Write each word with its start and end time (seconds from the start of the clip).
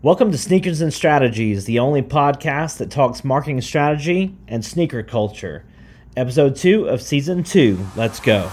Welcome 0.00 0.30
to 0.30 0.38
Sneakers 0.38 0.80
and 0.80 0.94
Strategies, 0.94 1.64
the 1.64 1.80
only 1.80 2.02
podcast 2.02 2.76
that 2.76 2.88
talks 2.88 3.24
marketing 3.24 3.60
strategy 3.62 4.32
and 4.46 4.64
sneaker 4.64 5.02
culture. 5.02 5.64
Episode 6.16 6.54
2 6.54 6.88
of 6.88 7.02
Season 7.02 7.42
2. 7.42 7.84
Let's 7.96 8.20
go. 8.20 8.48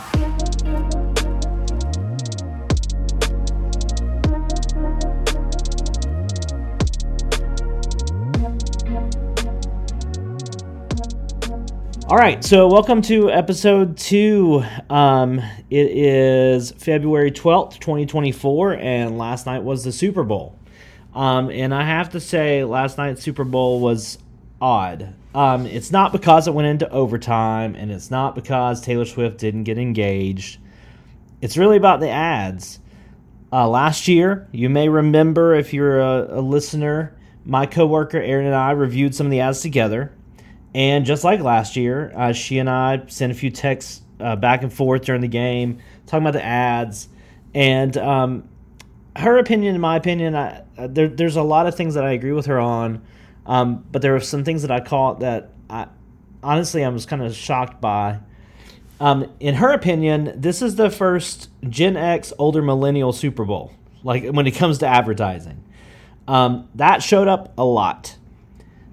All 12.07 12.17
right, 12.17 12.43
so 12.43 12.67
welcome 12.67 13.03
to 13.03 13.29
episode 13.29 13.97
two. 13.97 14.63
Um, 14.89 15.43
it 15.69 15.91
is 15.91 16.71
February 16.71 17.29
12th, 17.29 17.79
2024, 17.81 18.77
and 18.77 19.19
last 19.19 19.45
night 19.45 19.61
was 19.61 19.83
the 19.83 19.91
Super 19.91 20.23
Bowl. 20.23 20.54
Um, 21.15 21.49
and 21.49 21.73
I 21.73 21.83
have 21.83 22.09
to 22.09 22.19
say, 22.19 22.65
last 22.65 22.97
night's 22.97 23.23
Super 23.23 23.45
Bowl 23.45 23.79
was 23.79 24.17
odd. 24.61 25.13
Um, 25.33 25.65
it's 25.65 25.91
not 25.91 26.11
because 26.11 26.47
it 26.47 26.53
went 26.53 26.67
into 26.67 26.89
overtime, 26.89 27.75
and 27.75 27.89
it's 27.89 28.11
not 28.11 28.35
because 28.35 28.81
Taylor 28.81 29.05
Swift 29.05 29.37
didn't 29.37 29.63
get 29.63 29.77
engaged. 29.77 30.59
It's 31.41 31.57
really 31.57 31.77
about 31.77 32.01
the 32.01 32.09
ads. 32.09 32.79
Uh, 33.51 33.67
last 33.69 34.07
year, 34.07 34.47
you 34.51 34.69
may 34.69 34.89
remember 34.89 35.55
if 35.55 35.73
you're 35.73 36.01
a, 36.01 36.39
a 36.39 36.41
listener, 36.41 37.15
my 37.45 37.65
coworker 37.65 38.17
Aaron 38.17 38.45
and 38.45 38.55
I 38.55 38.71
reviewed 38.71 39.15
some 39.15 39.27
of 39.27 39.31
the 39.31 39.39
ads 39.39 39.61
together. 39.61 40.11
And 40.73 41.05
just 41.05 41.23
like 41.23 41.39
last 41.39 41.77
year, 41.77 42.11
uh, 42.15 42.33
she 42.33 42.59
and 42.59 42.69
I 42.69 43.03
sent 43.07 43.31
a 43.31 43.35
few 43.35 43.51
texts 43.51 44.01
uh, 44.19 44.35
back 44.35 44.63
and 44.63 44.73
forth 44.73 45.03
during 45.03 45.21
the 45.21 45.29
game, 45.29 45.79
talking 46.05 46.27
about 46.27 46.33
the 46.33 46.43
ads. 46.43 47.07
And 47.53 47.95
um, 47.97 48.49
her 49.15 49.37
opinion, 49.37 49.75
in 49.75 49.79
my 49.79 49.95
opinion, 49.95 50.35
I, 50.35 50.63
uh, 50.77 50.87
there, 50.87 51.07
there's 51.07 51.35
a 51.35 51.43
lot 51.43 51.67
of 51.67 51.75
things 51.75 51.93
that 51.93 52.03
I 52.03 52.11
agree 52.11 52.31
with 52.31 52.47
her 52.47 52.59
on. 52.59 53.01
Um, 53.45 53.85
but 53.91 54.01
there 54.01 54.15
are 54.15 54.19
some 54.19 54.43
things 54.43 54.63
that 54.63 54.71
I 54.71 54.79
caught 54.79 55.19
that 55.19 55.51
I 55.69 55.87
honestly 56.41 56.83
I 56.83 56.89
was 56.89 57.05
kind 57.05 57.21
of 57.21 57.35
shocked 57.35 57.79
by. 57.81 58.19
Um, 58.99 59.31
in 59.39 59.55
her 59.55 59.71
opinion, 59.71 60.33
this 60.35 60.61
is 60.61 60.75
the 60.75 60.89
first 60.89 61.49
Gen 61.67 61.97
X 61.97 62.31
older 62.39 62.61
millennial 62.61 63.11
Super 63.13 63.45
Bowl. 63.45 63.71
Like 64.03 64.25
when 64.29 64.47
it 64.47 64.51
comes 64.51 64.79
to 64.79 64.87
advertising, 64.87 65.63
um, 66.27 66.69
that 66.75 67.03
showed 67.03 67.27
up 67.27 67.53
a 67.57 67.65
lot. 67.65 68.15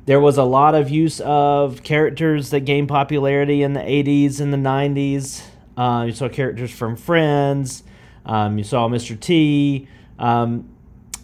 There 0.05 0.19
was 0.19 0.37
a 0.37 0.43
lot 0.43 0.75
of 0.75 0.91
use 0.91 1.21
of 1.21 1.83
characters 1.85 2.51
that 2.51 2.61
gained 2.61 2.89
popularity 2.89 3.63
in 3.63 3.73
the 3.73 3.81
80s 3.81 4.41
and 4.41 4.53
the 4.53 4.57
90s. 4.57 5.43
Uh, 5.77 6.05
you 6.07 6.13
saw 6.13 6.29
characters 6.29 6.73
from 6.73 6.97
Friends. 6.97 7.85
Um, 8.27 8.59
you 8.59 8.65
saw 8.65 8.89
Mr. 8.89 9.19
T. 9.19 9.87
Um, 10.19 10.69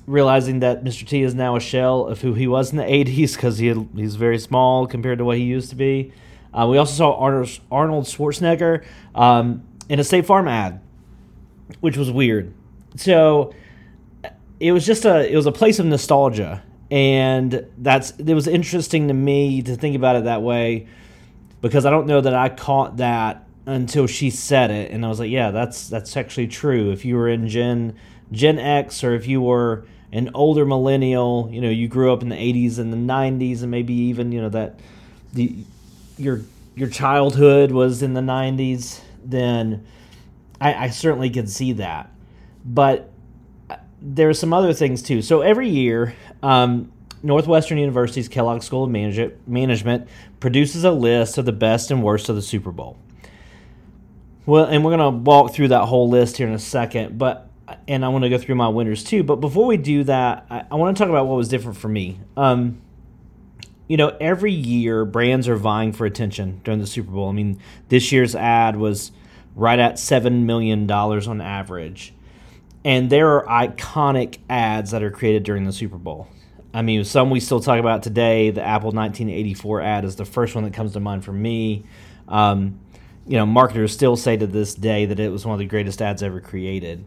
realizing 0.09 0.61
that 0.61 0.83
Mr. 0.83 1.07
T 1.07 1.23
is 1.23 1.35
now 1.35 1.55
a 1.55 1.61
shell 1.61 2.07
of 2.07 2.21
who 2.23 2.35
he 2.35 2.47
was 2.47 2.71
in 2.71 2.79
the 2.79 2.85
80s 2.85 3.35
because 3.35 3.59
he 3.59 3.73
he's 3.95 4.17
very 4.17 4.39
small 4.39 4.87
compared 4.87 5.19
to 5.19 5.25
what 5.25 5.37
he 5.37 5.45
used 5.45 5.71
to 5.71 5.77
be. 5.77 6.13
Uh, 6.53 6.67
we 6.67 6.79
also 6.79 6.95
saw 6.95 7.17
Arnold, 7.19 7.61
Arnold 7.71 8.05
Schwarzenegger 8.07 8.85
um, 9.15 9.63
in 9.89 10.01
a 10.01 10.05
State 10.05 10.27
Farm 10.27 10.49
ad, 10.49 10.81
which 11.81 11.97
was 11.97 12.11
weird. 12.11 12.55
So 12.97 13.53
it 14.59 14.73
was 14.73 14.85
just 14.85 15.05
a 15.05 15.31
it 15.31 15.37
was 15.37 15.47
a 15.47 15.53
place 15.53 15.79
of 15.79 15.87
nostalgia 15.87 16.63
and 16.91 17.67
that's 17.79 18.13
it 18.13 18.35
was 18.35 18.49
interesting 18.49 19.09
to 19.09 19.15
me 19.15 19.63
to 19.63 19.77
think 19.77 19.95
about 19.95 20.17
it 20.17 20.25
that 20.25 20.43
way 20.43 20.87
because 21.61 21.85
I 21.85 21.91
don't 21.91 22.07
know 22.07 22.21
that 22.21 22.35
I 22.35 22.49
caught 22.49 22.97
that 22.97 23.47
until 23.67 24.07
she 24.07 24.31
said 24.31 24.71
it 24.71 24.91
and 24.91 25.05
I 25.05 25.09
was 25.09 25.21
like 25.21 25.31
yeah 25.31 25.51
that's 25.51 25.89
that's 25.89 26.17
actually 26.17 26.49
true 26.49 26.91
if 26.91 27.05
you 27.05 27.17
were 27.17 27.29
in 27.29 27.49
Gen 27.49 27.95
Gen 28.33 28.59
X 28.59 29.05
or 29.05 29.15
if 29.15 29.27
you 29.27 29.41
were 29.41 29.87
an 30.13 30.31
older 30.35 30.65
millennial 30.65 31.49
you 31.53 31.61
know 31.61 31.71
you 31.71 31.89
grew 31.89 32.13
up 32.13 32.23
in 32.23 32.29
the 32.29 32.37
80s 32.37 32.79
and 32.79 32.93
the 32.93 32.97
90s 32.97 33.63
and 33.63 33.71
maybe 33.71 33.93
even 33.95 34.33
you 34.33 34.41
know 34.41 34.49
that 34.49 34.81
the 35.35 35.57
your 36.17 36.43
your 36.75 36.89
childhood 36.89 37.73
was 37.73 38.03
in 38.03 38.15
the 38.15 38.21
90s 38.21 39.01
then 39.25 39.87
I, 40.61 40.75
I 40.75 40.89
certainly 40.91 41.31
could 41.31 41.51
see 41.51 41.73
that 41.73 42.11
but 42.65 43.11
there 44.01 44.29
are 44.29 44.35
some 44.35 44.53
other 44.53 44.73
things 44.73 45.03
too. 45.03 45.23
So 45.23 45.41
every 45.41 45.69
year, 45.69 46.15
um, 46.43 46.93
Northwestern 47.23 47.79
University's 47.79 48.29
Kellogg 48.29 48.63
School 48.63 48.85
of 48.85 48.91
Manage- 48.91 49.33
Management 49.47 50.09
produces 50.41 50.85
a 50.85 50.93
list 50.93 51.39
of 51.39 51.45
the 51.45 51.53
best 51.53 51.91
and 51.91 52.03
worst 52.03 52.29
of 52.29 52.37
the 52.37 52.43
Super 52.43 52.71
Bowl. 52.71 52.97
Well, 54.47 54.65
and 54.65 54.85
we're 54.85 54.97
going 54.97 55.13
to 55.13 55.19
walk 55.19 55.53
through 55.53 55.69
that 55.69 55.87
whole 55.87 56.09
list 56.09 56.37
here 56.37 56.47
in 56.47 56.55
a 56.55 56.59
second, 56.59 57.19
but 57.19 57.48
and 57.87 58.05
I 58.05 58.09
want 58.09 58.25
to 58.25 58.31
go 58.31 58.39
through 58.39 58.55
my 58.55 58.69
winners 58.69 59.05
too. 59.05 59.23
But 59.23 59.37
before 59.37 59.67
we 59.67 59.77
do 59.77 60.05
that, 60.05 60.47
I, 60.51 60.65
I 60.71 60.75
want 60.77 60.97
to 60.97 61.03
talk 61.03 61.11
about 61.11 61.27
what 61.27 61.37
was 61.37 61.49
different 61.49 61.77
for 61.79 61.89
me. 61.89 62.21
Um, 62.37 62.81
you 63.87 63.97
know, 63.97 64.17
every 64.21 64.53
year 64.53 65.05
brands 65.05 65.49
are 65.49 65.57
vying 65.57 65.93
for 65.93 66.05
attention 66.07 66.61
during 66.65 66.81
the 66.81 66.87
Super 66.87 67.11
Bowl. 67.11 67.29
I 67.29 67.33
mean, 67.33 67.61
this 67.89 68.13
year's 68.13 68.35
ad 68.35 68.77
was 68.77 69.13
right 69.55 69.79
at 69.79 69.99
seven 69.99 70.47
million 70.47 70.87
dollars 70.87 71.27
on 71.27 71.41
average 71.41 72.13
and 72.85 73.11
there 73.11 73.29
are 73.29 73.67
iconic 73.69 74.39
ads 74.49 74.93
that 74.93 75.03
are 75.03 75.11
created 75.11 75.43
during 75.43 75.65
the 75.65 75.73
Super 75.73 75.99
Bowl. 75.99 76.29
I 76.73 76.83
mean, 76.83 77.05
some 77.05 77.31
we 77.31 77.41
still 77.41 77.61
talk 77.61 77.81
about 77.81 78.03
today. 78.03 78.51
The 78.51 78.63
Apple 78.63 78.93
1984 78.93 79.81
ad 79.81 80.05
is 80.05 80.17
the 80.17 80.25
first 80.25 80.55
one 80.55 80.65
that 80.65 80.75
comes 80.75 80.93
to 80.93 81.01
mind 81.01 81.25
for 81.25 81.33
me. 81.33 81.85
Um, 82.29 82.81
you 83.27 83.37
know, 83.37 83.47
marketers 83.47 83.93
still 83.93 84.17
say 84.17 84.37
to 84.37 84.47
this 84.47 84.75
day 84.75 85.07
that 85.07 85.19
it 85.19 85.31
was 85.31 85.45
one 85.45 85.55
of 85.55 85.59
the 85.59 85.67
greatest 85.67 86.01
ads 86.01 86.23
ever 86.23 86.41
created. 86.41 87.05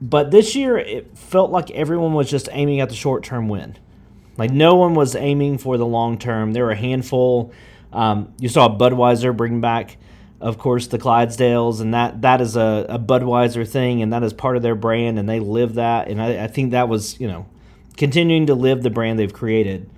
But 0.00 0.30
this 0.30 0.54
year, 0.54 0.76
it 0.76 1.16
felt 1.16 1.50
like 1.50 1.70
everyone 1.70 2.12
was 2.12 2.30
just 2.30 2.48
aiming 2.52 2.80
at 2.80 2.88
the 2.88 2.94
short 2.94 3.24
term 3.24 3.48
win. 3.48 3.76
Like 4.36 4.50
no 4.50 4.74
one 4.74 4.94
was 4.94 5.16
aiming 5.16 5.58
for 5.58 5.78
the 5.78 5.86
long 5.86 6.18
term. 6.18 6.52
There 6.52 6.64
were 6.64 6.72
a 6.72 6.76
handful. 6.76 7.52
Um, 7.92 8.34
you 8.38 8.48
saw 8.48 8.68
Budweiser 8.68 9.34
bring 9.34 9.60
back 9.60 9.96
of 10.40 10.58
course, 10.58 10.88
the 10.88 10.98
Clydesdales, 10.98 11.80
and 11.80 11.94
that 11.94 12.22
that 12.22 12.40
is 12.40 12.56
a, 12.56 12.86
a 12.88 12.98
Budweiser 12.98 13.66
thing, 13.66 14.02
and 14.02 14.12
that 14.12 14.22
is 14.22 14.32
part 14.32 14.56
of 14.56 14.62
their 14.62 14.74
brand, 14.74 15.18
and 15.18 15.28
they 15.28 15.40
live 15.40 15.74
that, 15.74 16.08
and 16.08 16.20
I, 16.20 16.44
I 16.44 16.46
think 16.46 16.72
that 16.72 16.88
was 16.88 17.18
you 17.18 17.26
know 17.26 17.46
continuing 17.96 18.46
to 18.46 18.54
live 18.54 18.82
the 18.82 18.90
brand 18.90 19.18
they've 19.18 19.32
created. 19.32 19.90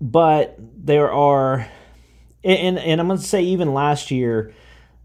But 0.00 0.56
there 0.58 1.10
are, 1.10 1.66
and 2.44 2.78
and 2.78 3.00
I'm 3.00 3.06
going 3.06 3.18
to 3.18 3.26
say 3.26 3.42
even 3.42 3.72
last 3.72 4.10
year, 4.10 4.52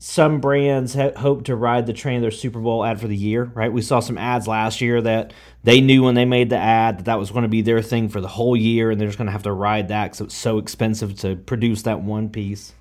some 0.06 0.42
brands 0.42 0.96
ha- 0.96 1.14
hope 1.16 1.46
to 1.46 1.56
ride 1.56 1.86
the 1.86 1.94
train 1.94 2.18
of 2.18 2.24
their 2.24 2.30
Super 2.30 2.60
Bowl 2.60 2.84
ad 2.84 3.00
for 3.00 3.08
the 3.08 3.16
year. 3.16 3.46
Right, 3.46 3.72
we 3.72 3.82
saw 3.82 4.02
some 4.02 4.18
ads 4.18 4.50
last 4.50 4.82
year 4.82 5.02
that 5.02 5.32
they 5.64 5.80
knew 5.80 6.04
when 6.04 6.14
they 6.14 6.26
made 6.26 6.50
the 6.50 6.58
ad 6.58 6.98
that 6.98 7.06
that 7.06 7.20
was 7.20 7.32
going 7.32 7.44
to 7.44 7.48
be 7.48 7.62
their 7.62 7.82
thing 7.82 8.10
for 8.10 8.20
the 8.20 8.28
whole 8.28 8.58
year, 8.58 8.92
and 8.92 9.00
they're 9.00 9.08
just 9.08 9.18
going 9.18 9.28
to 9.28 9.32
have 9.32 9.44
to 9.44 9.54
ride 9.54 9.88
that 9.88 10.08
because 10.08 10.20
it's 10.20 10.36
so 10.36 10.58
expensive 10.58 11.18
to 11.20 11.38
produce 11.38 11.84
that 11.84 12.02
one 12.02 12.28
piece. 12.28 12.74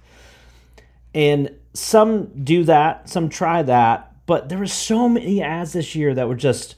And 1.14 1.56
some 1.74 2.26
do 2.42 2.64
that, 2.64 3.08
some 3.08 3.28
try 3.28 3.62
that, 3.62 4.12
but 4.26 4.48
there 4.48 4.58
were 4.58 4.66
so 4.66 5.08
many 5.08 5.40
ads 5.42 5.74
this 5.74 5.94
year 5.94 6.12
that 6.14 6.26
were 6.26 6.34
just 6.34 6.74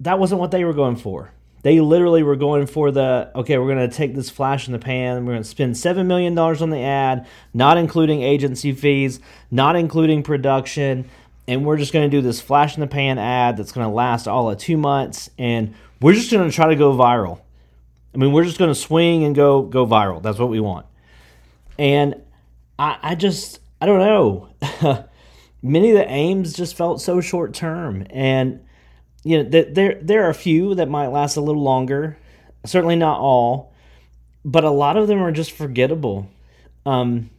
that 0.00 0.18
wasn't 0.18 0.40
what 0.40 0.50
they 0.50 0.64
were 0.64 0.74
going 0.74 0.96
for. 0.96 1.30
They 1.64 1.80
literally 1.80 2.22
were 2.22 2.36
going 2.36 2.66
for 2.66 2.90
the 2.90 3.30
okay, 3.34 3.56
we're 3.56 3.74
going 3.74 3.88
to 3.88 3.96
take 3.96 4.14
this 4.14 4.28
flash 4.28 4.66
in 4.66 4.74
the 4.74 4.78
pan, 4.78 5.24
we're 5.24 5.32
going 5.32 5.42
to 5.42 5.48
spend 5.48 5.78
7 5.78 6.06
million 6.06 6.34
dollars 6.34 6.60
on 6.60 6.68
the 6.68 6.82
ad, 6.82 7.26
not 7.54 7.78
including 7.78 8.20
agency 8.22 8.72
fees, 8.72 9.18
not 9.50 9.74
including 9.74 10.22
production, 10.22 11.08
and 11.48 11.64
we're 11.64 11.78
just 11.78 11.94
going 11.94 12.08
to 12.08 12.14
do 12.14 12.20
this 12.20 12.38
flash 12.38 12.76
in 12.76 12.82
the 12.82 12.86
pan 12.86 13.18
ad 13.18 13.56
that's 13.56 13.72
going 13.72 13.88
to 13.88 13.92
last 13.92 14.28
all 14.28 14.50
of 14.50 14.58
2 14.58 14.76
months 14.76 15.30
and 15.38 15.74
we're 16.02 16.12
just 16.12 16.30
going 16.30 16.46
to 16.46 16.54
try 16.54 16.68
to 16.68 16.76
go 16.76 16.92
viral. 16.92 17.40
I 18.14 18.18
mean, 18.18 18.32
we're 18.32 18.44
just 18.44 18.58
going 18.58 18.70
to 18.70 18.78
swing 18.78 19.24
and 19.24 19.34
go 19.34 19.62
go 19.62 19.86
viral. 19.86 20.22
That's 20.22 20.38
what 20.38 20.50
we 20.50 20.60
want. 20.60 20.84
And 21.78 22.20
I, 22.78 22.98
I 23.02 23.14
just 23.14 23.60
I 23.80 23.86
don't 23.86 24.00
know. 24.00 24.50
Many 25.62 25.92
of 25.92 25.96
the 25.96 26.06
aims 26.10 26.52
just 26.52 26.76
felt 26.76 27.00
so 27.00 27.22
short 27.22 27.54
term, 27.54 28.06
and 28.10 28.60
you 29.24 29.42
know 29.42 29.50
th- 29.50 29.74
there 29.74 29.98
there 30.00 30.24
are 30.24 30.30
a 30.30 30.34
few 30.34 30.74
that 30.76 30.88
might 30.88 31.08
last 31.08 31.36
a 31.36 31.40
little 31.40 31.62
longer. 31.62 32.16
Certainly 32.64 32.96
not 32.96 33.18
all, 33.18 33.74
but 34.44 34.64
a 34.64 34.70
lot 34.70 34.96
of 34.96 35.08
them 35.08 35.22
are 35.22 35.32
just 35.32 35.52
forgettable. 35.52 36.28
Um, 36.86 37.30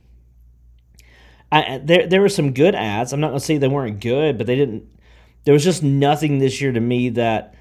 I, 1.52 1.80
there 1.84 2.08
there 2.08 2.22
were 2.22 2.30
some 2.30 2.54
good 2.54 2.76
ads. 2.76 3.14
I'm 3.14 3.20
not 3.20 3.30
gonna 3.30 3.40
say 3.40 3.58
they 3.58 3.68
weren't 3.68 4.02
good, 4.02 4.38
but 4.38 4.48
they 4.48 4.56
didn't. 4.56 4.90
There 5.46 5.54
was 5.54 5.64
just 5.64 5.84
nothing 5.84 6.40
this 6.40 6.60
year 6.60 6.72
to 6.72 6.80
me 6.80 7.10
that 7.10 7.56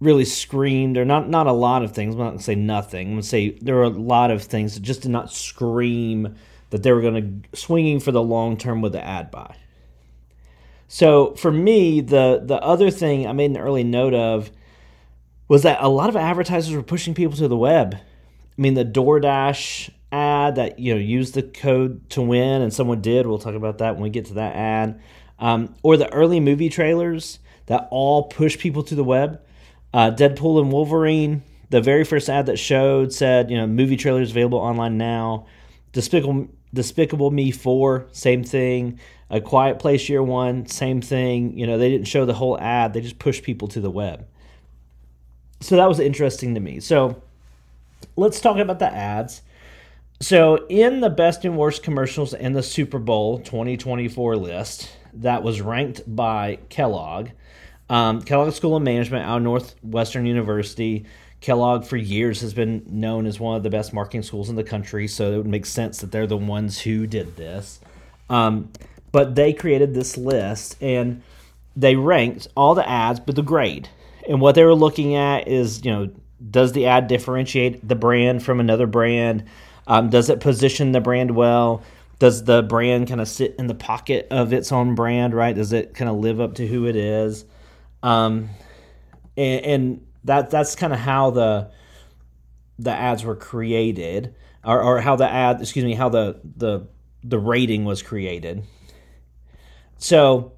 really 0.00 0.24
screamed, 0.24 0.96
or 0.96 1.04
not 1.04 1.28
not 1.28 1.46
a 1.46 1.52
lot 1.52 1.84
of 1.84 1.92
things. 1.92 2.14
I'm 2.14 2.20
not 2.20 2.30
gonna 2.30 2.42
say 2.42 2.54
nothing. 2.54 3.08
I'm 3.08 3.12
gonna 3.14 3.22
say 3.22 3.50
there 3.60 3.76
were 3.76 3.84
a 3.84 3.88
lot 3.90 4.30
of 4.30 4.42
things 4.42 4.74
that 4.74 4.80
just 4.80 5.02
did 5.02 5.10
not 5.10 5.32
scream 5.32 6.34
that 6.70 6.82
they 6.82 6.92
were 6.92 7.00
going 7.00 7.42
to 7.52 7.58
swinging 7.58 8.00
for 8.00 8.12
the 8.12 8.22
long 8.22 8.56
term 8.56 8.80
with 8.80 8.92
the 8.92 9.04
ad 9.04 9.30
buy. 9.30 9.54
So 10.92 11.36
for 11.36 11.52
me, 11.52 12.00
the 12.00 12.42
the 12.44 12.60
other 12.60 12.90
thing 12.90 13.24
I 13.24 13.32
made 13.32 13.52
an 13.52 13.58
early 13.58 13.84
note 13.84 14.12
of 14.12 14.50
was 15.46 15.62
that 15.62 15.80
a 15.80 15.88
lot 15.88 16.08
of 16.08 16.16
advertisers 16.16 16.74
were 16.74 16.82
pushing 16.82 17.14
people 17.14 17.36
to 17.36 17.46
the 17.46 17.56
web. 17.56 17.94
I 17.94 18.60
mean, 18.60 18.74
the 18.74 18.84
DoorDash 18.84 19.90
ad 20.10 20.56
that 20.56 20.80
you 20.80 20.92
know 20.92 20.98
used 21.00 21.34
the 21.34 21.44
code 21.44 22.10
to 22.10 22.22
win, 22.22 22.60
and 22.60 22.74
someone 22.74 23.00
did. 23.00 23.24
We'll 23.24 23.38
talk 23.38 23.54
about 23.54 23.78
that 23.78 23.94
when 23.94 24.02
we 24.02 24.10
get 24.10 24.26
to 24.26 24.34
that 24.34 24.56
ad. 24.56 25.00
Um, 25.38 25.76
or 25.84 25.96
the 25.96 26.12
early 26.12 26.40
movie 26.40 26.68
trailers 26.68 27.38
that 27.66 27.86
all 27.92 28.24
push 28.24 28.58
people 28.58 28.82
to 28.82 28.96
the 28.96 29.04
web. 29.04 29.40
Uh, 29.94 30.10
Deadpool 30.10 30.60
and 30.60 30.72
Wolverine. 30.72 31.44
The 31.70 31.80
very 31.80 32.02
first 32.02 32.28
ad 32.28 32.46
that 32.46 32.58
showed 32.58 33.12
said, 33.12 33.48
you 33.48 33.56
know, 33.56 33.68
movie 33.68 33.96
trailers 33.96 34.32
available 34.32 34.58
online 34.58 34.98
now. 34.98 35.46
Despicable 35.92 36.48
Despicable 36.74 37.30
Me 37.30 37.50
4, 37.50 38.08
same 38.12 38.44
thing. 38.44 38.98
A 39.30 39.40
Quiet 39.40 39.78
Place 39.78 40.08
Year 40.08 40.22
1, 40.22 40.66
same 40.66 41.00
thing. 41.00 41.56
You 41.56 41.66
know, 41.66 41.78
they 41.78 41.90
didn't 41.90 42.08
show 42.08 42.26
the 42.26 42.34
whole 42.34 42.58
ad, 42.58 42.92
they 42.92 43.00
just 43.00 43.18
pushed 43.18 43.42
people 43.42 43.68
to 43.68 43.80
the 43.80 43.90
web. 43.90 44.26
So 45.60 45.76
that 45.76 45.88
was 45.88 46.00
interesting 46.00 46.54
to 46.54 46.60
me. 46.60 46.80
So 46.80 47.22
let's 48.16 48.40
talk 48.40 48.58
about 48.58 48.78
the 48.78 48.92
ads. 48.92 49.42
So, 50.22 50.66
in 50.68 51.00
the 51.00 51.08
best 51.08 51.46
and 51.46 51.56
worst 51.56 51.82
commercials 51.82 52.34
in 52.34 52.52
the 52.52 52.62
Super 52.62 52.98
Bowl 52.98 53.38
2024 53.38 54.36
list 54.36 54.90
that 55.14 55.42
was 55.42 55.62
ranked 55.62 56.02
by 56.06 56.58
Kellogg, 56.68 57.30
um, 57.88 58.20
Kellogg 58.20 58.52
School 58.52 58.76
of 58.76 58.82
Management 58.82 59.24
out 59.24 59.38
of 59.38 59.42
Northwestern 59.42 60.26
University. 60.26 61.06
Kellogg 61.40 61.84
for 61.84 61.96
years 61.96 62.42
has 62.42 62.52
been 62.52 62.82
known 62.86 63.24
as 63.24 63.40
one 63.40 63.56
of 63.56 63.62
the 63.62 63.70
best 63.70 63.94
marketing 63.94 64.22
schools 64.22 64.50
in 64.50 64.56
the 64.56 64.64
country, 64.64 65.08
so 65.08 65.32
it 65.32 65.36
would 65.38 65.46
make 65.46 65.64
sense 65.64 66.02
that 66.02 66.12
they're 66.12 66.26
the 66.26 66.36
ones 66.36 66.78
who 66.78 67.06
did 67.06 67.36
this. 67.36 67.80
Um, 68.28 68.70
but 69.12 69.34
they 69.34 69.52
created 69.52 69.94
this 69.94 70.16
list 70.16 70.76
and 70.80 71.22
they 71.76 71.96
ranked 71.96 72.48
all 72.56 72.74
the 72.74 72.88
ads, 72.88 73.20
but 73.20 73.34
the 73.34 73.42
grade. 73.42 73.88
And 74.28 74.40
what 74.40 74.54
they 74.54 74.64
were 74.64 74.74
looking 74.74 75.14
at 75.14 75.48
is, 75.48 75.84
you 75.84 75.90
know, 75.90 76.10
does 76.50 76.72
the 76.72 76.86
ad 76.86 77.06
differentiate 77.06 77.86
the 77.86 77.94
brand 77.94 78.42
from 78.42 78.60
another 78.60 78.86
brand? 78.86 79.44
Um, 79.86 80.10
does 80.10 80.30
it 80.30 80.40
position 80.40 80.92
the 80.92 81.00
brand 81.00 81.32
well? 81.32 81.82
Does 82.18 82.44
the 82.44 82.62
brand 82.62 83.08
kind 83.08 83.20
of 83.20 83.28
sit 83.28 83.56
in 83.58 83.66
the 83.66 83.74
pocket 83.74 84.28
of 84.30 84.52
its 84.52 84.72
own 84.72 84.94
brand, 84.94 85.34
right? 85.34 85.54
Does 85.54 85.72
it 85.72 85.94
kind 85.94 86.08
of 86.08 86.16
live 86.16 86.40
up 86.40 86.54
to 86.56 86.66
who 86.66 86.86
it 86.86 86.96
is? 86.96 87.44
Um, 88.02 88.50
and, 89.36 89.64
and 89.64 90.06
that 90.24 90.50
that's 90.50 90.76
kind 90.76 90.92
of 90.92 90.98
how 90.98 91.30
the 91.30 91.70
the 92.78 92.90
ads 92.90 93.24
were 93.24 93.36
created, 93.36 94.34
or, 94.64 94.82
or 94.82 95.00
how 95.00 95.16
the 95.16 95.30
ad, 95.30 95.60
excuse 95.60 95.84
me, 95.84 95.94
how 95.94 96.08
the 96.08 96.40
the 96.56 96.86
the 97.22 97.38
rating 97.38 97.84
was 97.84 98.02
created. 98.02 98.64
So 100.00 100.52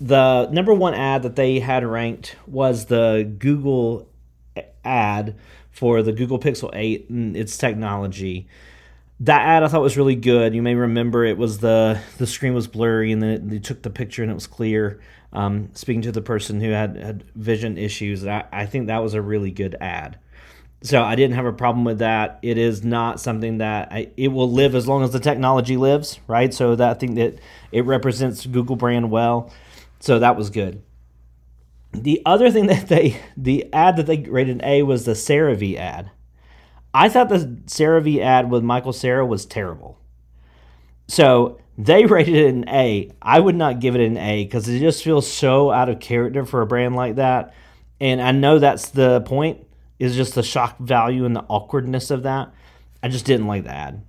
the 0.00 0.48
number 0.50 0.74
one 0.74 0.94
ad 0.94 1.22
that 1.22 1.36
they 1.36 1.60
had 1.60 1.86
ranked 1.86 2.36
was 2.46 2.86
the 2.86 3.32
Google 3.38 4.08
ad 4.84 5.36
for 5.70 6.02
the 6.02 6.12
Google 6.12 6.38
Pixel 6.38 6.70
8 6.74 7.08
and 7.08 7.36
its 7.36 7.56
technology. 7.56 8.48
That 9.20 9.42
ad 9.42 9.62
I 9.62 9.68
thought 9.68 9.82
was 9.82 9.96
really 9.96 10.16
good. 10.16 10.54
You 10.54 10.62
may 10.62 10.74
remember 10.74 11.24
it 11.24 11.38
was 11.38 11.58
the 11.58 12.00
the 12.18 12.26
screen 12.26 12.52
was 12.52 12.66
blurry 12.66 13.12
and 13.12 13.22
then 13.22 13.48
they 13.48 13.58
took 13.60 13.82
the 13.82 13.90
picture 13.90 14.22
and 14.22 14.30
it 14.30 14.34
was 14.34 14.46
clear. 14.46 15.00
Um, 15.32 15.70
speaking 15.74 16.02
to 16.02 16.12
the 16.12 16.22
person 16.22 16.60
who 16.60 16.70
had, 16.70 16.96
had 16.96 17.22
vision 17.36 17.78
issues, 17.78 18.26
I, 18.26 18.44
I 18.50 18.66
think 18.66 18.88
that 18.88 19.02
was 19.02 19.14
a 19.14 19.22
really 19.22 19.52
good 19.52 19.76
ad. 19.80 20.18
So 20.82 21.02
I 21.02 21.14
didn't 21.14 21.36
have 21.36 21.44
a 21.44 21.52
problem 21.52 21.84
with 21.84 21.98
that. 21.98 22.38
It 22.42 22.56
is 22.56 22.82
not 22.82 23.20
something 23.20 23.58
that 23.58 23.92
I, 23.92 24.10
it 24.16 24.28
will 24.28 24.50
live 24.50 24.74
as 24.74 24.88
long 24.88 25.02
as 25.02 25.12
the 25.12 25.20
technology 25.20 25.76
lives, 25.76 26.18
right? 26.26 26.52
So 26.54 26.74
that 26.74 26.90
I 26.90 26.94
think 26.94 27.16
that 27.16 27.38
it 27.70 27.84
represents 27.84 28.46
Google 28.46 28.76
brand 28.76 29.10
well. 29.10 29.52
So 30.00 30.18
that 30.18 30.36
was 30.36 30.48
good. 30.48 30.82
The 31.92 32.22
other 32.24 32.50
thing 32.50 32.66
that 32.68 32.88
they, 32.88 33.20
the 33.36 33.70
ad 33.74 33.96
that 33.96 34.06
they 34.06 34.18
rated 34.18 34.56
an 34.56 34.64
A 34.64 34.82
was 34.82 35.04
the 35.04 35.12
CeraVe 35.12 35.76
ad. 35.76 36.10
I 36.94 37.08
thought 37.08 37.28
the 37.28 37.60
CeraVe 37.66 38.20
ad 38.20 38.50
with 38.50 38.62
Michael 38.62 38.92
Cera 38.92 39.24
was 39.24 39.44
terrible. 39.44 39.98
So 41.08 41.60
they 41.76 42.04
rated 42.06 42.34
it 42.34 42.54
an 42.54 42.68
A. 42.68 43.10
I 43.20 43.38
would 43.38 43.56
not 43.56 43.80
give 43.80 43.94
it 43.96 44.00
an 44.00 44.16
A 44.16 44.44
because 44.44 44.68
it 44.68 44.80
just 44.80 45.04
feels 45.04 45.30
so 45.30 45.70
out 45.70 45.88
of 45.88 46.00
character 46.00 46.44
for 46.46 46.62
a 46.62 46.66
brand 46.66 46.96
like 46.96 47.16
that. 47.16 47.54
And 48.00 48.22
I 48.22 48.32
know 48.32 48.58
that's 48.58 48.88
the 48.88 49.20
point, 49.22 49.66
is 50.00 50.16
just 50.16 50.34
the 50.34 50.42
shock 50.42 50.78
value 50.78 51.24
and 51.24 51.36
the 51.36 51.44
awkwardness 51.48 52.10
of 52.10 52.24
that. 52.24 52.52
I 53.02 53.08
just 53.08 53.26
didn't 53.26 53.46
like 53.46 53.64
the 53.64 53.70
ad. 53.70 54.02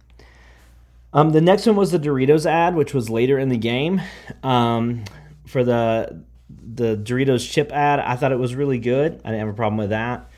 Um, 1.14 1.32
the 1.32 1.42
next 1.42 1.68
one 1.68 1.76
was 1.76 1.92
the 1.92 2.00
Doritos 2.00 2.46
ad, 2.46 2.74
which 2.74 2.94
was 2.94 3.10
later 3.10 3.38
in 3.38 3.50
the 3.50 3.58
game. 3.58 4.02
Um, 4.42 5.04
for 5.46 5.64
the 5.64 6.24
the 6.50 6.96
Doritos 6.96 7.50
chip 7.50 7.72
ad, 7.72 8.00
I 8.00 8.16
thought 8.16 8.32
it 8.32 8.40
was 8.40 8.56
really 8.56 8.80
good. 8.80 9.22
I 9.26 9.30
didn't 9.30 9.40
have 9.40 9.50
a 9.50 9.54
problem 9.54 9.78
with 9.78 9.90
that. 9.90 10.30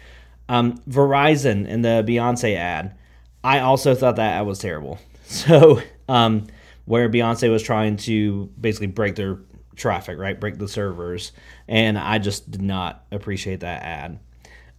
Um, 0.50 0.80
Verizon 0.90 1.66
and 1.70 1.86
the 1.86 2.04
Beyonce 2.06 2.56
ad, 2.56 2.96
I 3.44 3.60
also 3.60 3.96
thought 3.96 4.16
that 4.18 4.40
ad 4.40 4.46
was 4.46 4.60
terrible. 4.60 5.00
So, 5.26 5.82
um, 6.10 6.46
where 6.86 7.10
Beyonce 7.10 7.50
was 7.50 7.64
trying 7.64 7.98
to 7.98 8.52
basically 8.60 8.88
break 8.88 9.16
their 9.16 9.40
traffic, 9.76 10.20
right, 10.20 10.40
break 10.40 10.60
the 10.60 10.68
servers, 10.68 11.32
and 11.68 11.98
I 11.98 12.20
just 12.20 12.52
did 12.52 12.62
not 12.62 13.06
appreciate 13.10 13.62
that 13.62 13.82
ad. 13.82 14.20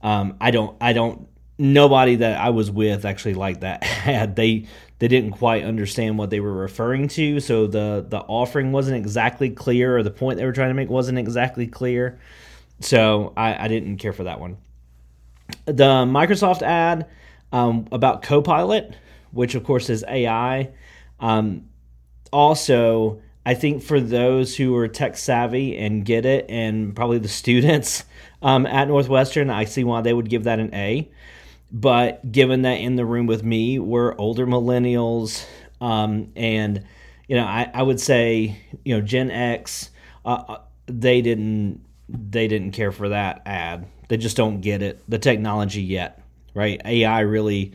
Um, 0.05 0.37
I 0.41 0.53
don't, 0.53 0.77
I 0.81 0.93
don't. 0.93 1.27
Nobody 1.57 2.17
that 2.17 2.41
I 2.41 2.51
was 2.51 2.71
with 2.71 3.05
actually 3.05 3.35
liked 3.35 3.63
that 3.63 3.83
ad. 4.07 4.37
They 4.37 4.67
they 5.01 5.09
didn't 5.09 5.33
quite 5.33 5.65
understand 5.65 6.19
what 6.19 6.31
they 6.31 6.41
were 6.41 6.53
referring 6.53 7.09
to, 7.09 7.41
so 7.41 7.67
the 7.67 8.05
the 8.09 8.21
offering 8.21 8.71
wasn't 8.71 8.97
exactly 8.97 9.51
clear, 9.51 9.97
or 9.97 10.03
the 10.03 10.11
point 10.11 10.39
they 10.39 10.45
were 10.45 10.53
trying 10.53 10.71
to 10.71 10.75
make 10.75 10.89
wasn't 10.89 11.19
exactly 11.19 11.67
clear. 11.67 12.21
So 12.81 13.33
I, 13.37 13.65
I 13.65 13.69
didn't 13.69 13.97
care 13.97 14.13
for 14.13 14.25
that 14.25 14.41
one. 14.41 14.59
The 15.65 16.05
Microsoft 16.05 16.63
ad 16.63 17.07
um, 17.53 17.87
about 17.93 18.23
Copilot, 18.23 18.95
which 19.31 19.55
of 19.55 19.65
course 19.65 19.89
is 19.89 20.05
AI. 20.07 20.71
Um, 21.21 21.69
also, 22.33 23.23
I 23.47 23.55
think 23.55 23.83
for 23.83 24.01
those 24.01 24.57
who 24.57 24.75
are 24.77 24.89
tech 24.89 25.17
savvy 25.17 25.77
and 25.77 26.05
get 26.05 26.25
it, 26.25 26.47
and 26.49 26.95
probably 26.97 27.19
the 27.19 27.29
students 27.43 28.05
um, 28.43 28.67
at 28.67 28.89
Northwestern, 28.89 29.51
I 29.51 29.65
see 29.65 29.85
why 29.85 30.01
they 30.01 30.13
would 30.13 30.29
give 30.29 30.45
that 30.45 30.59
an 30.59 30.75
A. 30.75 31.11
But 31.71 32.31
given 32.31 32.63
that 32.63 32.75
in 32.75 32.97
the 32.97 33.05
room 33.05 33.27
with 33.27 33.43
me 33.43 33.79
were 33.79 34.19
older 34.21 34.47
millennials, 34.47 35.45
um, 35.81 36.31
and 36.37 36.85
you 37.27 37.37
know, 37.37 37.45
I, 37.45 37.71
I 37.75 37.83
would 37.83 38.01
say 38.01 38.57
you 38.85 38.95
know 38.97 39.01
Gen 39.01 39.31
X, 39.31 39.91
uh, 40.25 40.45
uh, 40.49 40.61
they 40.87 41.21
didn't 41.21 41.85
they 42.09 42.49
didn't 42.49 42.73
care 42.73 42.93
for 42.93 43.09
that 43.09 43.43
ad. 43.45 43.87
They 44.09 44.17
just 44.19 44.37
don't 44.37 44.61
get 44.61 44.83
it, 44.83 45.03
the 45.09 45.19
technology 45.19 45.83
yet, 45.83 46.23
right? 46.55 46.81
AI 46.85 47.21
really, 47.21 47.73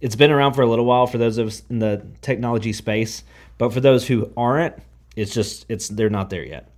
it's 0.00 0.16
been 0.16 0.30
around 0.30 0.52
for 0.52 0.62
a 0.62 0.66
little 0.68 0.84
while 0.84 1.06
for 1.06 1.18
those 1.18 1.38
of 1.38 1.48
us 1.48 1.62
in 1.70 1.78
the 1.78 2.06
technology 2.20 2.72
space, 2.72 3.24
but 3.58 3.72
for 3.72 3.80
those 3.80 4.06
who 4.06 4.30
aren't, 4.36 4.74
it's 5.20 5.34
just 5.34 5.66
it's 5.68 5.88
they're 5.88 6.10
not 6.10 6.30
there 6.30 6.44
yet. 6.44 6.68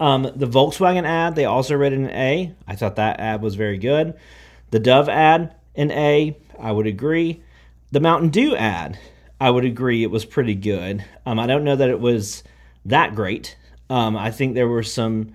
Um, 0.00 0.22
the 0.34 0.46
Volkswagen 0.46 1.04
ad, 1.04 1.36
they 1.36 1.44
also 1.44 1.76
rated 1.76 2.00
an 2.00 2.10
A. 2.10 2.54
I 2.66 2.74
thought 2.74 2.96
that 2.96 3.20
ad 3.20 3.40
was 3.40 3.54
very 3.54 3.78
good. 3.78 4.14
The 4.70 4.80
Dove 4.80 5.08
ad, 5.08 5.54
an 5.76 5.90
A. 5.92 6.36
I 6.58 6.72
would 6.72 6.86
agree. 6.86 7.42
The 7.92 8.00
Mountain 8.00 8.30
Dew 8.30 8.56
ad, 8.56 8.98
I 9.40 9.50
would 9.50 9.64
agree 9.64 10.02
it 10.02 10.10
was 10.10 10.24
pretty 10.24 10.54
good. 10.54 11.04
Um, 11.24 11.38
I 11.38 11.46
don't 11.46 11.64
know 11.64 11.76
that 11.76 11.88
it 11.90 12.00
was 12.00 12.42
that 12.84 13.14
great. 13.14 13.56
Um, 13.88 14.16
I 14.16 14.30
think 14.30 14.54
there 14.54 14.68
were 14.68 14.82
some 14.82 15.32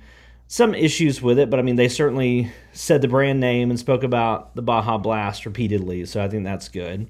some 0.48 0.76
issues 0.76 1.22
with 1.22 1.40
it, 1.40 1.50
but 1.50 1.60
I 1.60 1.64
mean 1.64 1.78
they 1.78 1.88
certainly 1.88 2.52
said 2.74 3.02
the 3.02 3.08
brand 3.08 3.40
name 3.40 3.70
and 3.70 3.80
spoke 3.80 4.04
about 4.04 4.54
the 4.54 4.62
Baja 4.62 4.98
Blast 4.98 5.46
repeatedly, 5.46 6.06
so 6.06 6.22
I 6.22 6.28
think 6.28 6.44
that's 6.44 6.68
good. 6.68 7.10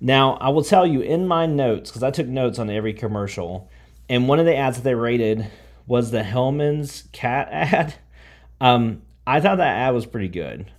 Now 0.00 0.34
I 0.34 0.48
will 0.48 0.64
tell 0.64 0.86
you 0.86 1.02
in 1.02 1.28
my 1.28 1.44
notes 1.44 1.90
because 1.90 2.02
I 2.02 2.10
took 2.10 2.26
notes 2.26 2.58
on 2.58 2.70
every 2.70 2.94
commercial, 2.94 3.68
and 4.08 4.28
one 4.28 4.38
of 4.38 4.46
the 4.46 4.56
ads 4.56 4.76
that 4.76 4.84
they 4.84 4.94
rated 4.94 5.50
was 5.86 6.10
the 6.10 6.22
Hellmann's 6.22 7.04
cat 7.12 7.48
ad. 7.52 7.94
Um, 8.60 9.02
I 9.26 9.40
thought 9.40 9.58
that 9.58 9.76
ad 9.76 9.94
was 9.94 10.06
pretty 10.06 10.28
good. 10.28 10.70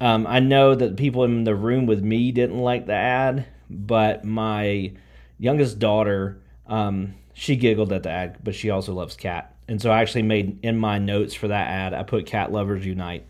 Um, 0.00 0.26
I 0.26 0.40
know 0.40 0.74
that 0.74 0.96
people 0.96 1.24
in 1.24 1.44
the 1.44 1.54
room 1.54 1.86
with 1.86 2.02
me 2.02 2.32
didn't 2.32 2.58
like 2.58 2.86
the 2.86 2.94
ad, 2.94 3.46
but 3.70 4.24
my 4.24 4.92
youngest 5.38 5.78
daughter, 5.78 6.40
um, 6.66 7.14
she 7.32 7.56
giggled 7.56 7.92
at 7.92 8.02
the 8.02 8.10
ad, 8.10 8.38
but 8.42 8.54
she 8.54 8.70
also 8.70 8.92
loves 8.92 9.16
cat. 9.16 9.54
And 9.68 9.80
so 9.80 9.90
I 9.90 10.00
actually 10.00 10.22
made 10.22 10.58
in 10.62 10.76
my 10.76 10.98
notes 10.98 11.32
for 11.34 11.48
that 11.48 11.68
ad, 11.68 11.94
I 11.94 12.02
put 12.02 12.26
cat 12.26 12.52
lovers 12.52 12.84
unite. 12.84 13.24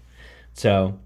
So 0.55 0.99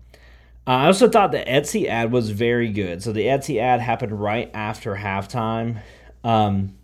uh, 0.66 0.70
I 0.70 0.86
also 0.86 1.08
thought 1.08 1.32
the 1.32 1.44
Etsy 1.44 1.86
ad 1.86 2.12
was 2.12 2.30
very 2.30 2.70
good. 2.70 3.02
So 3.02 3.12
the 3.12 3.26
Etsy 3.26 3.60
ad 3.60 3.80
happened 3.80 4.18
right 4.18 4.50
after 4.54 4.94
halftime. 4.94 5.82
Um, 6.24 6.77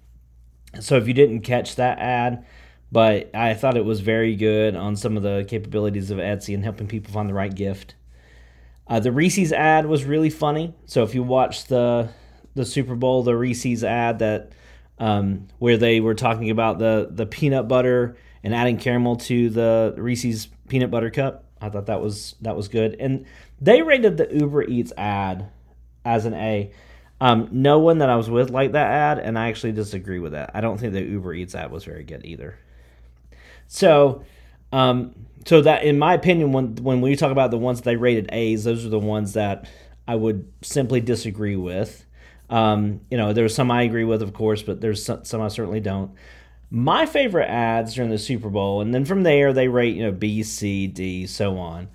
so 0.80 0.96
if 0.96 1.08
you 1.08 1.14
didn't 1.14 1.40
catch 1.40 1.76
that 1.76 1.98
ad, 1.98 2.44
but 2.92 3.34
I 3.34 3.54
thought 3.54 3.76
it 3.76 3.84
was 3.84 4.00
very 4.00 4.36
good 4.36 4.76
on 4.76 4.96
some 4.96 5.16
of 5.16 5.22
the 5.22 5.44
capabilities 5.48 6.10
of 6.10 6.18
Etsy 6.18 6.54
and 6.54 6.62
helping 6.62 6.86
people 6.86 7.12
find 7.12 7.28
the 7.28 7.34
right 7.34 7.54
gift. 7.54 7.94
Uh, 8.86 9.00
the 9.00 9.12
Reese's 9.12 9.52
ad 9.52 9.86
was 9.86 10.04
really 10.04 10.30
funny. 10.30 10.74
So 10.86 11.02
if 11.02 11.14
you 11.14 11.22
watch 11.22 11.66
the 11.66 12.10
the 12.54 12.64
Super 12.64 12.94
Bowl, 12.94 13.22
the 13.22 13.36
Reese's 13.36 13.82
ad 13.82 14.20
that 14.20 14.52
um, 14.98 15.48
where 15.58 15.76
they 15.76 16.00
were 16.00 16.14
talking 16.14 16.50
about 16.50 16.78
the 16.78 17.08
the 17.10 17.26
peanut 17.26 17.66
butter 17.66 18.16
and 18.42 18.54
adding 18.54 18.76
caramel 18.76 19.16
to 19.16 19.50
the 19.50 19.94
Reese's 19.96 20.48
peanut 20.68 20.90
butter 20.90 21.10
cup, 21.10 21.46
I 21.60 21.70
thought 21.70 21.86
that 21.86 22.00
was 22.00 22.36
that 22.42 22.56
was 22.56 22.68
good. 22.68 22.96
And 23.00 23.26
they 23.60 23.82
rated 23.82 24.18
the 24.18 24.28
Uber 24.32 24.64
Eats 24.64 24.92
ad 24.96 25.48
as 26.04 26.26
an 26.26 26.34
A. 26.34 26.70
Um, 27.20 27.48
no 27.52 27.78
one 27.78 27.98
that 27.98 28.10
I 28.10 28.16
was 28.16 28.28
with 28.28 28.50
liked 28.50 28.72
that 28.74 28.90
ad, 28.90 29.18
and 29.18 29.38
I 29.38 29.48
actually 29.48 29.72
disagree 29.72 30.18
with 30.18 30.32
that. 30.32 30.50
I 30.54 30.60
don't 30.60 30.78
think 30.78 30.92
the 30.92 31.02
Uber 31.02 31.34
Eats 31.34 31.54
ad 31.54 31.70
was 31.70 31.84
very 31.84 32.04
good 32.04 32.24
either. 32.24 32.58
So 33.66 34.24
Um, 34.72 35.14
so 35.46 35.62
that, 35.62 35.84
in 35.84 35.98
my 35.98 36.14
opinion, 36.14 36.52
when 36.52 36.76
when 36.76 37.00
we 37.02 37.16
talk 37.16 37.32
about 37.32 37.50
the 37.52 37.58
ones 37.58 37.82
they 37.82 37.96
rated 37.96 38.30
A's, 38.32 38.64
those 38.64 38.86
are 38.86 38.90
the 38.90 38.98
ones 38.98 39.34
that 39.34 39.68
I 40.08 40.16
would 40.16 40.52
simply 40.62 41.00
disagree 41.00 41.56
with. 41.56 42.04
Um, 42.50 43.02
you 43.10 43.18
know, 43.18 43.32
there's 43.32 43.54
some 43.54 43.70
I 43.70 43.82
agree 43.82 44.04
with, 44.04 44.22
of 44.22 44.32
course, 44.34 44.62
but 44.62 44.80
there's 44.80 45.04
some, 45.04 45.24
some 45.24 45.40
I 45.42 45.48
certainly 45.48 45.80
don't. 45.80 46.12
My 46.70 47.06
favorite 47.06 47.48
ads 47.48 47.94
during 47.94 48.10
the 48.10 48.18
Super 48.18 48.50
Bowl, 48.50 48.80
and 48.82 48.94
then 48.94 49.04
from 49.04 49.22
there 49.22 49.52
they 49.52 49.68
rate 49.68 49.96
you 49.96 50.02
know 50.04 50.12
B, 50.12 50.42
C, 50.42 50.86
D, 50.88 51.26
so 51.26 51.58
on. 51.58 51.88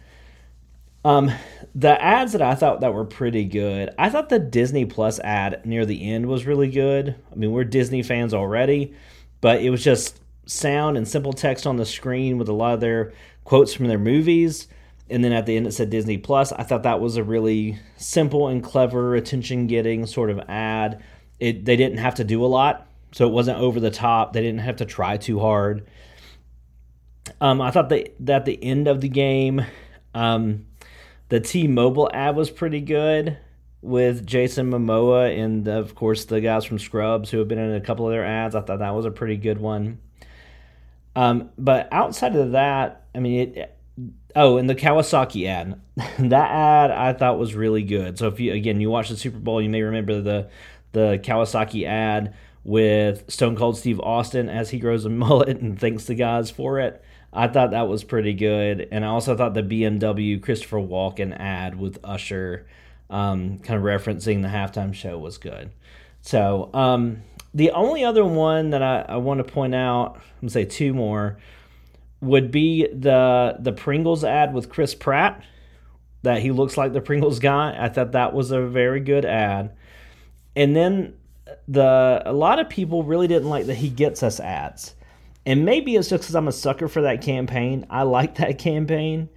Um, 1.05 1.31
the 1.73 2.01
ads 2.01 2.33
that 2.33 2.41
I 2.41 2.55
thought 2.55 2.81
that 2.81 2.93
were 2.93 3.05
pretty 3.05 3.45
good, 3.45 3.91
I 3.97 4.09
thought 4.09 4.29
the 4.29 4.39
Disney 4.39 4.85
Plus 4.85 5.19
ad 5.19 5.65
near 5.65 5.85
the 5.85 6.11
end 6.11 6.25
was 6.25 6.45
really 6.45 6.69
good. 6.69 7.15
I 7.31 7.35
mean, 7.35 7.51
we're 7.51 7.63
Disney 7.63 8.03
fans 8.03 8.33
already, 8.33 8.93
but 9.39 9.61
it 9.61 9.69
was 9.69 9.83
just 9.83 10.19
sound 10.45 10.97
and 10.97 11.07
simple 11.07 11.31
text 11.31 11.65
on 11.67 11.77
the 11.77 11.85
screen 11.85 12.37
with 12.37 12.49
a 12.49 12.53
lot 12.53 12.73
of 12.73 12.79
their 12.79 13.13
quotes 13.43 13.73
from 13.73 13.87
their 13.87 13.99
movies. 13.99 14.67
And 15.09 15.23
then 15.23 15.31
at 15.31 15.45
the 15.45 15.55
end 15.55 15.67
it 15.67 15.73
said 15.73 15.89
Disney 15.89 16.17
Plus. 16.17 16.51
I 16.51 16.63
thought 16.63 16.83
that 16.83 16.99
was 16.99 17.17
a 17.17 17.23
really 17.23 17.79
simple 17.97 18.47
and 18.47 18.63
clever, 18.63 19.15
attention 19.15 19.67
getting 19.67 20.05
sort 20.05 20.29
of 20.29 20.39
ad. 20.47 21.01
It 21.39 21.65
they 21.65 21.77
didn't 21.77 21.99
have 21.99 22.15
to 22.15 22.23
do 22.23 22.43
a 22.43 22.47
lot, 22.47 22.87
so 23.11 23.25
it 23.25 23.31
wasn't 23.31 23.59
over 23.59 23.79
the 23.79 23.89
top. 23.89 24.33
They 24.33 24.41
didn't 24.41 24.59
have 24.59 24.75
to 24.77 24.85
try 24.85 25.17
too 25.17 25.39
hard. 25.39 25.87
Um, 27.41 27.61
I 27.61 27.71
thought 27.71 27.89
that 27.89 28.13
that 28.19 28.45
the 28.45 28.61
end 28.63 28.87
of 28.87 29.01
the 29.01 29.09
game, 29.09 29.65
um, 30.13 30.65
the 31.29 31.39
T-Mobile 31.39 32.09
ad 32.13 32.35
was 32.35 32.49
pretty 32.49 32.81
good 32.81 33.37
with 33.81 34.25
Jason 34.25 34.69
Momoa 34.69 35.37
and 35.41 35.67
of 35.67 35.95
course 35.95 36.25
the 36.25 36.41
guys 36.41 36.65
from 36.65 36.79
Scrubs 36.79 37.29
who 37.29 37.37
have 37.37 37.47
been 37.47 37.59
in 37.59 37.75
a 37.75 37.81
couple 37.81 38.05
of 38.05 38.11
their 38.11 38.25
ads. 38.25 38.55
I 38.55 38.61
thought 38.61 38.79
that 38.79 38.95
was 38.95 39.05
a 39.05 39.11
pretty 39.11 39.37
good 39.37 39.59
one. 39.59 39.99
Um, 41.15 41.49
but 41.57 41.87
outside 41.91 42.35
of 42.35 42.51
that, 42.51 43.05
I 43.15 43.19
mean, 43.19 43.55
it, 43.55 43.77
oh, 44.35 44.57
and 44.57 44.69
the 44.69 44.75
Kawasaki 44.75 45.47
ad, 45.47 45.79
that 46.19 46.51
ad 46.51 46.91
I 46.91 47.13
thought 47.13 47.39
was 47.39 47.55
really 47.55 47.83
good. 47.83 48.17
So 48.17 48.27
if 48.27 48.39
you 48.39 48.53
again 48.53 48.81
you 48.81 48.89
watch 48.89 49.09
the 49.09 49.17
Super 49.17 49.39
Bowl, 49.39 49.61
you 49.61 49.69
may 49.69 49.81
remember 49.81 50.21
the 50.21 50.49
the 50.91 51.19
Kawasaki 51.23 51.85
ad 51.85 52.33
with 52.63 53.29
Stone 53.31 53.55
Cold 53.55 53.77
Steve 53.77 53.99
Austin 53.99 54.49
as 54.49 54.69
he 54.71 54.79
grows 54.79 55.05
a 55.05 55.09
mullet 55.09 55.59
and 55.59 55.79
thanks 55.79 56.05
the 56.05 56.15
guys 56.15 56.51
for 56.51 56.79
it. 56.79 57.03
I 57.31 57.47
thought 57.47 57.71
that 57.71 57.87
was 57.87 58.03
pretty 58.03 58.33
good, 58.33 58.87
and 58.91 59.05
I 59.05 59.09
also 59.09 59.35
thought 59.35 59.53
the 59.53 59.61
BMW 59.61 60.41
Christopher 60.41 60.77
Walken 60.77 61.37
ad 61.39 61.79
with 61.79 61.99
Usher, 62.03 62.65
um, 63.09 63.59
kind 63.59 63.77
of 63.77 63.83
referencing 63.83 64.41
the 64.41 64.47
halftime 64.47 64.93
show, 64.93 65.17
was 65.17 65.37
good. 65.37 65.71
So 66.21 66.69
um, 66.73 67.21
the 67.53 67.71
only 67.71 68.03
other 68.03 68.25
one 68.25 68.71
that 68.71 68.81
I, 68.81 69.05
I 69.07 69.17
want 69.17 69.39
to 69.39 69.43
point 69.43 69.75
out, 69.75 70.15
I'm 70.15 70.21
gonna 70.41 70.49
say 70.51 70.65
two 70.65 70.93
more, 70.93 71.37
would 72.21 72.51
be 72.51 72.87
the 72.87 73.57
the 73.59 73.71
Pringles 73.71 74.23
ad 74.23 74.53
with 74.53 74.69
Chris 74.69 74.95
Pratt. 74.95 75.43
That 76.21 76.41
he 76.41 76.51
looks 76.51 76.75
like 76.75 76.91
the 76.91 76.99
Pringles 76.99 77.39
guy. 77.39 77.77
I 77.79 77.87
thought 77.87 78.11
that 78.11 78.33
was 78.33 78.51
a 78.51 78.61
very 78.61 78.99
good 78.99 79.23
ad. 79.23 79.71
And 80.53 80.75
then 80.75 81.13
the 81.67 82.21
a 82.25 82.33
lot 82.33 82.59
of 82.59 82.69
people 82.69 83.03
really 83.03 83.27
didn't 83.27 83.49
like 83.49 83.67
the 83.67 83.73
He 83.73 83.89
Gets 83.89 84.21
Us 84.23 84.39
ads. 84.39 84.95
And 85.45 85.65
maybe 85.65 85.95
it's 85.95 86.09
just 86.09 86.23
because 86.23 86.35
I'm 86.35 86.47
a 86.47 86.51
sucker 86.51 86.87
for 86.87 87.01
that 87.03 87.21
campaign. 87.21 87.85
I 87.89 88.03
like 88.03 88.35
that 88.35 88.59
campaign. 88.59 89.29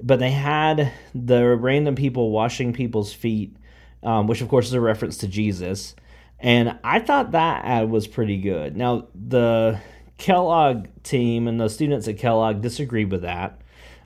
But 0.00 0.18
they 0.18 0.32
had 0.32 0.92
the 1.14 1.56
random 1.56 1.94
people 1.94 2.30
washing 2.30 2.72
people's 2.72 3.12
feet, 3.12 3.56
um, 4.02 4.26
which 4.26 4.40
of 4.40 4.48
course 4.48 4.66
is 4.66 4.72
a 4.72 4.80
reference 4.80 5.18
to 5.18 5.28
Jesus. 5.28 5.94
And 6.40 6.78
I 6.82 6.98
thought 6.98 7.30
that 7.32 7.64
ad 7.64 7.88
was 7.88 8.08
pretty 8.08 8.38
good. 8.38 8.76
Now, 8.76 9.06
the 9.14 9.78
Kellogg 10.18 10.88
team 11.04 11.46
and 11.46 11.60
the 11.60 11.68
students 11.68 12.08
at 12.08 12.18
Kellogg 12.18 12.60
disagreed 12.62 13.12
with 13.12 13.22
that. 13.22 13.60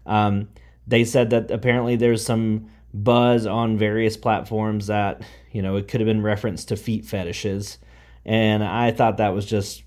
Um, 0.05 0.49
they 0.87 1.05
said 1.05 1.31
that 1.31 1.50
apparently 1.50 1.97
there's 1.97 2.25
some 2.25 2.69
buzz 2.93 3.47
on 3.47 3.79
various 3.79 4.19
platforms 4.19 4.88
that, 4.88 5.23
you 5.50 5.62
know, 5.62 5.76
it 5.76 5.88
could 5.88 6.00
have 6.00 6.07
been 6.07 6.23
referenced 6.23 6.69
to 6.69 6.76
feet 6.76 7.07
fetishes. 7.07 7.79
And 8.25 8.62
I 8.62 8.91
thought 8.91 9.17
that 9.17 9.35
was 9.35 9.47
just, 9.47 9.83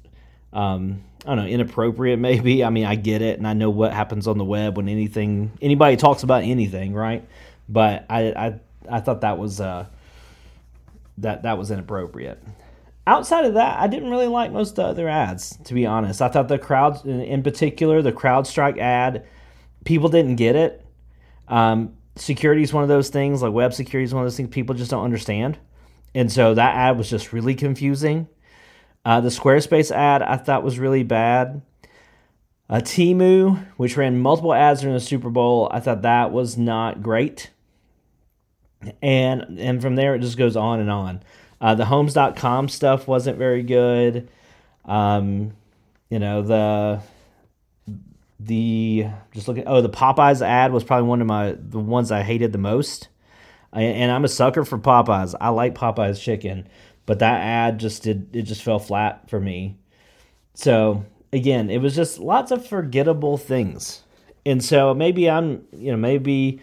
um, 0.53 1.03
I 1.25 1.36
don't 1.36 1.46
know, 1.46 1.48
inappropriate 1.48 2.20
maybe. 2.20 2.63
I 2.63 2.70
mean, 2.70 2.86
I 2.86 2.96
get 2.96 3.22
it 3.22 3.38
and 3.38 3.48
I 3.48 3.53
know 3.53 3.70
what 3.70 3.94
happens 3.94 4.27
on 4.27 4.38
the 4.38 4.46
web 4.46 4.77
when 4.77 4.89
anything, 4.89 5.51
anybody 5.62 5.98
talks 5.98 6.24
about 6.24 6.44
anything, 6.44 6.94
right? 6.94 7.27
But 7.68 8.06
I, 8.10 8.32
I, 8.32 8.60
I 8.89 9.00
thought 9.00 9.22
that 9.22 9.38
was, 9.38 9.62
uh, 9.62 9.86
that 11.20 11.44
that 11.44 11.58
was 11.58 11.72
inappropriate. 11.72 12.41
Outside 13.06 13.46
of 13.46 13.56
that, 13.56 13.79
I 13.79 13.88
didn't 13.88 14.10
really 14.10 14.27
like 14.27 14.51
most 14.51 14.72
of 14.72 14.75
the 14.75 14.84
other 14.84 15.10
ads, 15.10 15.58
to 15.65 15.74
be 15.74 15.86
honest. 15.86 16.22
I 16.22 16.29
thought 16.29 16.48
the 16.48 16.60
crowd, 16.60 17.06
in 17.06 17.44
particular, 17.44 18.01
the 18.01 18.12
CrowdStrike 18.12 18.77
ad, 18.77 19.25
people 19.84 20.10
didn't 20.10 20.36
get 20.36 20.56
it. 20.56 20.86
Um, 21.48 21.96
security 22.15 22.62
is 22.62 22.72
one 22.72 22.84
of 22.84 22.89
those 22.89 23.10
things, 23.10 23.41
like 23.41 23.51
web 23.51 23.74
security 23.74 24.06
is 24.06 24.13
one 24.13 24.24
of 24.24 24.25
those 24.25 24.38
things 24.38 24.50
people 24.50 24.75
just 24.75 24.91
don't 24.91 25.03
understand. 25.03 25.58
And 26.13 26.32
so 26.32 26.53
that 26.53 26.75
ad 26.75 26.98
was 26.98 27.10
just 27.10 27.34
really 27.34 27.56
confusing. 27.56 28.27
Uh, 29.10 29.22
the 29.22 29.30
Squarespace 29.30 29.89
ad 29.89 30.22
I 30.22 30.38
thought 30.38 30.63
was 30.63 30.78
really 30.78 31.04
bad. 31.04 31.62
Uh, 32.70 32.75
Temu, 32.75 33.66
which 33.78 33.98
ran 33.98 34.20
multiple 34.20 34.54
ads 34.54 34.82
during 34.82 34.94
the 34.94 35.00
Super 35.00 35.32
Bowl, 35.32 35.68
I 35.72 35.80
thought 35.80 36.04
that 36.04 36.32
was 36.32 36.58
not 36.58 37.01
great 37.01 37.50
and 39.01 39.60
and 39.60 39.82
from 39.82 39.96
there 39.96 40.16
it 40.16 40.20
just 40.20 40.38
goes 40.38 40.56
on 40.56 40.80
and 40.80 40.89
on. 40.89 41.24
Uh, 41.62 41.75
the 41.75 41.86
homes.com 41.86 42.70
stuff 42.70 43.08
wasn't 43.08 43.38
very 43.38 43.63
good. 43.63 44.30
Um, 44.86 45.54
you 46.10 46.20
know, 46.20 46.42
the 46.42 47.01
the 48.39 49.08
just 49.34 49.48
looking 49.48 49.66
oh 49.68 49.82
the 49.82 49.89
Popeyes 49.89 50.46
ad 50.46 50.72
was 50.72 50.84
probably 50.84 51.08
one 51.08 51.22
of 51.22 51.28
my 51.28 51.56
the 51.58 51.80
ones 51.80 52.12
I 52.12 52.22
hated 52.22 52.51
the 52.51 52.58
most. 52.58 53.10
I, 53.72 53.84
and 53.84 54.12
I'm 54.12 54.25
a 54.25 54.30
sucker 54.30 54.66
for 54.66 54.80
Popeyes. 54.80 55.36
I 55.39 55.50
like 55.50 55.75
Popeyes 55.75 56.20
chicken, 56.20 56.68
but 57.10 57.18
that 57.18 57.42
ad 57.42 57.80
just 57.80 58.04
did 58.04 58.28
it 58.36 58.44
just 58.44 58.62
fell 58.62 58.78
flat 58.78 59.28
for 59.32 59.39
me. 59.39 59.75
So 60.54 61.06
again, 61.34 61.72
it 61.72 61.80
was 61.80 61.96
just 61.96 62.20
lots 62.20 62.51
of 62.51 62.63
forgettable 62.63 63.36
things. 63.36 64.04
And 64.46 64.63
so 64.63 64.94
maybe 64.94 65.28
I'm, 65.28 65.66
you 65.72 65.89
know, 65.89 65.98
maybe 65.98 66.62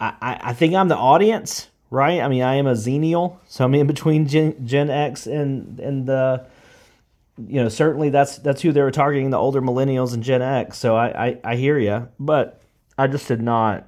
I, 0.00 0.40
I 0.42 0.52
think 0.52 0.74
I'm 0.74 0.88
the 0.88 0.96
audience, 0.96 1.68
right? 1.90 2.20
I 2.20 2.26
mean, 2.26 2.42
I 2.42 2.56
am 2.56 2.66
a 2.66 2.72
Xennial, 2.72 3.36
so 3.46 3.64
I'm 3.64 3.74
in 3.76 3.86
between 3.86 4.26
Gen, 4.26 4.66
Gen 4.66 4.90
X 4.90 5.28
and 5.28 5.78
and 5.78 6.06
the, 6.06 6.44
you 7.46 7.62
know, 7.62 7.68
certainly 7.68 8.10
that's 8.10 8.38
that's 8.38 8.60
who 8.62 8.72
they 8.72 8.82
were 8.82 8.90
targeting, 8.90 9.30
the 9.30 9.38
older 9.38 9.62
millennials 9.62 10.12
and 10.12 10.24
Gen 10.24 10.42
X. 10.42 10.76
So 10.76 10.96
I 10.96 11.26
I, 11.26 11.40
I 11.44 11.54
hear 11.54 11.78
you, 11.78 12.08
but 12.18 12.60
I 12.98 13.06
just 13.06 13.28
did 13.28 13.42
not. 13.42 13.86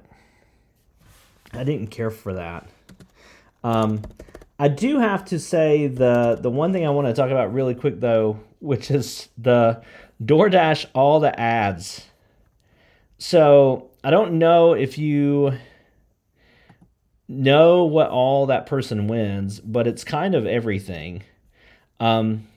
I 1.51 1.65
didn't 1.65 1.87
care 1.87 2.11
for 2.11 2.35
that. 2.35 2.69
Um, 3.61 4.03
I 4.61 4.67
do 4.67 4.99
have 4.99 5.25
to 5.25 5.39
say 5.39 5.87
the 5.87 6.37
the 6.39 6.51
one 6.51 6.71
thing 6.71 6.85
I 6.85 6.91
want 6.91 7.07
to 7.07 7.13
talk 7.13 7.31
about 7.31 7.51
really 7.51 7.73
quick 7.73 7.99
though, 7.99 8.39
which 8.59 8.91
is 8.91 9.27
the 9.35 9.81
DoorDash 10.23 10.85
all 10.93 11.19
the 11.19 11.37
ads. 11.37 12.05
So 13.17 13.89
I 14.03 14.11
don't 14.11 14.33
know 14.33 14.73
if 14.73 14.99
you 14.99 15.57
know 17.27 17.85
what 17.85 18.11
all 18.11 18.45
that 18.45 18.67
person 18.67 19.07
wins, 19.07 19.59
but 19.59 19.87
it's 19.87 20.03
kind 20.03 20.35
of 20.35 20.45
everything. 20.45 21.23
Um, 21.99 22.47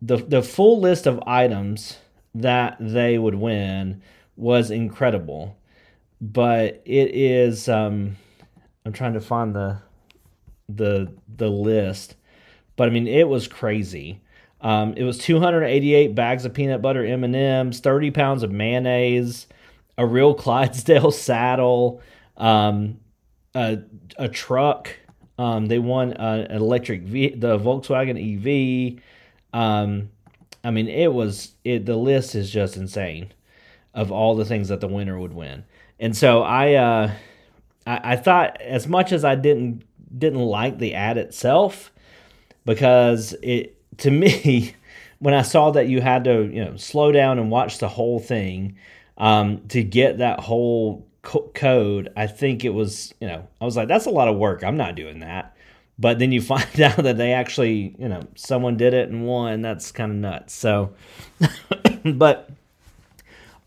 the 0.00 0.18
the 0.18 0.40
full 0.40 0.78
list 0.78 1.08
of 1.08 1.20
items 1.26 1.98
that 2.36 2.76
they 2.78 3.18
would 3.18 3.34
win 3.34 4.02
was 4.36 4.70
incredible, 4.70 5.56
but 6.20 6.80
it 6.84 7.12
is. 7.12 7.68
Um, 7.68 8.18
I'm 8.86 8.92
trying 8.92 9.14
to 9.14 9.20
find 9.20 9.52
the 9.52 9.78
the 10.76 11.12
the 11.36 11.50
list, 11.50 12.16
but 12.76 12.88
I 12.88 12.90
mean 12.90 13.06
it 13.06 13.28
was 13.28 13.48
crazy. 13.48 14.20
Um, 14.60 14.94
it 14.96 15.02
was 15.02 15.18
288 15.18 16.14
bags 16.14 16.44
of 16.44 16.54
peanut 16.54 16.80
butter 16.80 17.04
M 17.04 17.24
and 17.24 17.34
M's, 17.34 17.80
30 17.80 18.12
pounds 18.12 18.42
of 18.44 18.52
mayonnaise, 18.52 19.48
a 19.98 20.06
real 20.06 20.34
Clydesdale 20.42 21.10
saddle, 21.10 22.00
um, 22.36 22.98
a, 23.54 23.78
a 24.16 24.28
truck. 24.28 24.94
Um, 25.38 25.66
they 25.66 25.80
won 25.80 26.12
uh, 26.12 26.46
an 26.48 26.56
electric 26.56 27.02
v- 27.02 27.34
the 27.34 27.58
Volkswagen 27.58 28.16
EV. 28.96 29.02
Um, 29.52 30.10
I 30.62 30.70
mean, 30.70 30.88
it 30.88 31.12
was 31.12 31.52
it. 31.64 31.84
The 31.86 31.96
list 31.96 32.34
is 32.36 32.50
just 32.50 32.76
insane 32.76 33.32
of 33.94 34.12
all 34.12 34.36
the 34.36 34.44
things 34.44 34.68
that 34.68 34.80
the 34.80 34.88
winner 34.88 35.18
would 35.18 35.34
win. 35.34 35.64
And 35.98 36.16
so 36.16 36.42
I, 36.42 36.74
uh, 36.74 37.12
I, 37.86 38.12
I 38.12 38.16
thought 38.16 38.60
as 38.60 38.86
much 38.86 39.12
as 39.12 39.24
I 39.24 39.34
didn't 39.34 39.82
didn't 40.16 40.40
like 40.40 40.78
the 40.78 40.94
ad 40.94 41.18
itself 41.18 41.92
because 42.64 43.34
it 43.42 43.76
to 43.98 44.10
me 44.12 44.74
when 45.18 45.34
I 45.34 45.42
saw 45.42 45.70
that 45.70 45.88
you 45.88 46.00
had 46.00 46.24
to 46.24 46.44
you 46.52 46.64
know 46.64 46.76
slow 46.76 47.12
down 47.12 47.38
and 47.38 47.50
watch 47.50 47.78
the 47.78 47.88
whole 47.88 48.18
thing 48.18 48.76
um, 49.18 49.66
to 49.68 49.82
get 49.82 50.18
that 50.18 50.40
whole 50.40 51.06
co- 51.22 51.50
code, 51.54 52.12
I 52.16 52.26
think 52.26 52.64
it 52.64 52.70
was, 52.70 53.14
you 53.20 53.28
know, 53.28 53.46
I 53.60 53.64
was 53.64 53.76
like, 53.76 53.88
that's 53.88 54.06
a 54.06 54.10
lot 54.10 54.28
of 54.28 54.36
work. 54.36 54.62
I'm 54.62 54.76
not 54.76 54.94
doing 54.94 55.20
that. 55.20 55.56
But 55.98 56.18
then 56.18 56.32
you 56.32 56.42
find 56.42 56.80
out 56.80 56.96
that 56.96 57.16
they 57.16 57.32
actually, 57.32 57.94
you 57.98 58.08
know, 58.08 58.22
someone 58.34 58.76
did 58.76 58.94
it 58.94 59.08
and 59.08 59.26
won. 59.26 59.62
That's 59.62 59.92
kind 59.92 60.10
of 60.10 60.18
nuts. 60.18 60.54
So, 60.54 60.94
but 62.04 62.50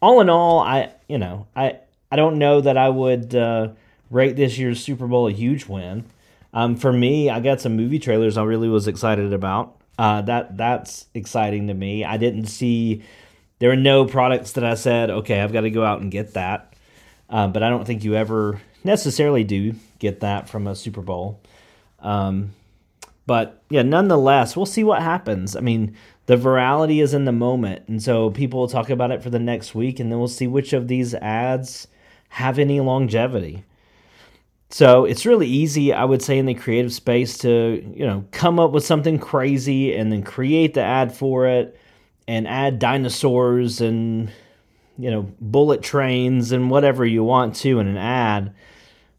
all 0.01 0.21
in 0.21 0.29
all, 0.29 0.59
I 0.59 0.91
you 1.07 1.17
know 1.17 1.47
I 1.55 1.79
I 2.11 2.15
don't 2.15 2.37
know 2.37 2.61
that 2.61 2.77
I 2.77 2.89
would 2.89 3.33
uh, 3.33 3.69
rate 4.09 4.35
this 4.35 4.57
year's 4.57 4.83
Super 4.83 5.07
Bowl 5.07 5.27
a 5.27 5.31
huge 5.31 5.65
win. 5.65 6.05
Um, 6.55 6.77
for 6.77 6.91
me, 6.91 7.29
I 7.29 7.41
got 7.41 7.59
some 7.59 7.75
movie 7.75 7.99
trailers 7.99 8.37
I 8.37 8.43
really 8.43 8.69
was 8.69 8.87
excited 8.87 9.33
about. 9.33 9.79
Uh, 9.99 10.21
that 10.23 10.57
that's 10.57 11.05
exciting 11.13 11.67
to 11.67 11.73
me. 11.73 12.03
I 12.03 12.17
didn't 12.17 12.45
see 12.45 13.03
there 13.59 13.69
were 13.69 13.75
no 13.75 14.05
products 14.05 14.53
that 14.53 14.63
I 14.63 14.75
said, 14.75 15.09
okay, 15.09 15.41
I've 15.41 15.53
got 15.53 15.61
to 15.61 15.69
go 15.69 15.83
out 15.83 16.01
and 16.01 16.11
get 16.11 16.33
that. 16.33 16.73
Uh, 17.29 17.47
but 17.47 17.61
I 17.61 17.69
don't 17.69 17.85
think 17.85 18.03
you 18.03 18.15
ever 18.15 18.61
necessarily 18.83 19.43
do 19.43 19.73
get 19.99 20.21
that 20.21 20.47
from 20.47 20.65
a 20.67 20.75
Super 20.75 21.01
Bowl. 21.01 21.41
Um, 21.99 22.53
but 23.25 23.63
yeah, 23.69 23.81
nonetheless, 23.81 24.55
we'll 24.55 24.65
see 24.65 24.83
what 24.83 25.01
happens. 25.01 25.55
I 25.55 25.59
mean, 25.59 25.95
the 26.27 26.37
virality 26.37 27.01
is 27.01 27.13
in 27.13 27.25
the 27.25 27.31
moment, 27.31 27.87
and 27.87 28.01
so 28.01 28.29
people 28.29 28.59
will 28.59 28.67
talk 28.67 28.89
about 28.89 29.11
it 29.11 29.23
for 29.23 29.29
the 29.29 29.39
next 29.39 29.75
week, 29.75 29.99
and 29.99 30.11
then 30.11 30.19
we'll 30.19 30.27
see 30.27 30.47
which 30.47 30.73
of 30.73 30.87
these 30.87 31.13
ads 31.15 31.87
have 32.29 32.59
any 32.59 32.79
longevity. 32.79 33.63
So 34.69 35.05
it's 35.05 35.25
really 35.25 35.47
easy, 35.47 35.93
I 35.93 36.03
would 36.03 36.21
say, 36.21 36.37
in 36.37 36.45
the 36.45 36.53
creative 36.53 36.91
space 36.91 37.37
to 37.39 37.93
you 37.95 38.05
know 38.05 38.25
come 38.31 38.59
up 38.59 38.71
with 38.71 38.85
something 38.85 39.19
crazy 39.19 39.95
and 39.95 40.11
then 40.11 40.23
create 40.23 40.73
the 40.73 40.81
ad 40.81 41.13
for 41.13 41.47
it, 41.47 41.79
and 42.27 42.47
add 42.47 42.79
dinosaurs 42.79 43.81
and 43.81 44.31
you 44.97 45.11
know 45.11 45.31
bullet 45.39 45.81
trains 45.83 46.51
and 46.51 46.69
whatever 46.69 47.05
you 47.05 47.23
want 47.23 47.55
to 47.57 47.79
in 47.79 47.87
an 47.87 47.97
ad. 47.97 48.53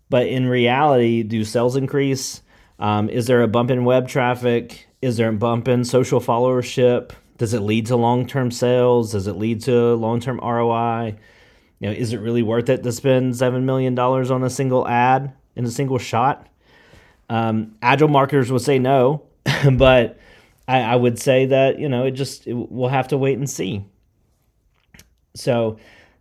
But 0.09 0.26
in 0.26 0.47
reality, 0.47 1.23
do 1.23 1.45
sales 1.45 1.76
increase? 1.76 2.43
Um, 2.79 3.09
is 3.09 3.26
there 3.26 3.43
a 3.43 3.49
bump 3.49 3.71
in 3.71 3.85
web 3.85 4.09
traffic? 4.09 4.88
Is 5.03 5.17
there 5.17 5.29
a 5.29 5.33
bump 5.33 5.69
in 5.69 5.85
social 5.85 6.21
followership? 6.21 7.12
Does 7.38 7.55
it 7.55 7.61
lead 7.61 7.87
to 7.87 7.97
long 7.97 8.26
term 8.26 8.50
sales? 8.50 9.12
Does 9.12 9.26
it 9.26 9.37
lead 9.37 9.62
to 9.62 9.95
long 9.95 10.21
term 10.21 10.38
ROI? 10.43 11.17
You 11.80 11.88
know, 11.88 11.95
is 11.95 12.12
it 12.12 12.18
really 12.18 12.42
worth 12.42 12.68
it 12.68 12.83
to 12.83 12.92
spend 12.92 13.37
seven 13.37 13.66
million 13.66 13.95
dollars 13.95 14.30
on 14.30 14.42
a 14.42 14.50
single 14.50 14.87
ad 14.87 15.33
in 15.54 15.64
a 15.64 15.71
single 15.71 15.99
shot? 15.99 16.49
Um, 17.28 17.76
agile 17.83 18.09
marketers 18.09 18.52
would 18.52 18.62
say 18.62 18.78
no, 18.78 19.23
but 19.73 20.18
I, 20.68 20.80
I, 20.80 20.97
would 20.97 21.18
say 21.18 21.47
that 21.47 21.78
you 21.78 21.88
know 21.88 22.06
it 22.06 22.12
just 22.12 22.47
it, 22.47 22.54
we'll 22.54 22.88
have 22.88 23.09
to 23.09 23.18
wait 23.18 23.37
and 23.37 23.50
see. 23.50 23.85
So 25.35 25.78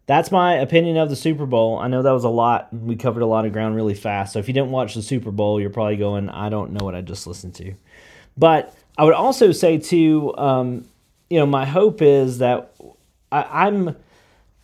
that's 0.07 0.31
my 0.31 0.55
opinion 0.55 0.97
of 0.97 1.09
the 1.09 1.15
Super 1.15 1.45
Bowl. 1.45 1.79
I 1.79 1.87
know 1.87 2.03
that 2.03 2.11
was 2.11 2.23
a 2.23 2.29
lot. 2.29 2.71
We 2.73 2.95
covered 2.95 3.23
a 3.23 3.27
lot 3.27 3.45
of 3.45 3.53
ground 3.53 3.75
really 3.75 3.95
fast. 3.95 4.33
So 4.33 4.39
if 4.39 4.47
you 4.47 4.53
didn't 4.53 4.71
watch 4.71 4.93
the 4.93 5.01
Super 5.01 5.31
Bowl, 5.31 5.59
you're 5.59 5.69
probably 5.69 5.97
going, 5.97 6.29
I 6.29 6.49
don't 6.49 6.73
know 6.73 6.85
what 6.85 6.95
I 6.95 7.01
just 7.01 7.25
listened 7.25 7.55
to. 7.55 7.73
But 8.37 8.75
I 8.97 9.03
would 9.03 9.13
also 9.13 9.51
say 9.51 9.77
too, 9.77 10.35
um, 10.37 10.85
you 11.29 11.39
know, 11.39 11.45
my 11.45 11.65
hope 11.65 12.01
is 12.01 12.37
that 12.37 12.75
I, 13.31 13.67
am 13.67 13.95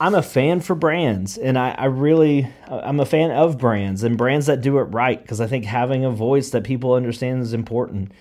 I'm 0.01 0.15
a 0.15 0.24
fan 0.24 0.62
for 0.62 0.74
brands, 0.74 1.38
and 1.38 1.60
I, 1.60 1.75
I 1.77 1.86
really 1.86 2.51
I'm 2.67 3.00
a 3.00 3.05
fan 3.05 3.29
of 3.29 3.60
brands 3.60 4.01
and 4.01 4.17
brands 4.17 4.48
that 4.48 4.62
do 4.62 4.79
it 4.79 4.86
right 4.86 5.22
because 5.22 5.39
I 5.39 5.46
think 5.46 5.65
having 5.65 6.03
a 6.03 6.10
voice 6.10 6.50
that 6.50 6.63
people 6.63 6.96
understand 6.96 7.43
is 7.43 7.53
important. 7.53 8.12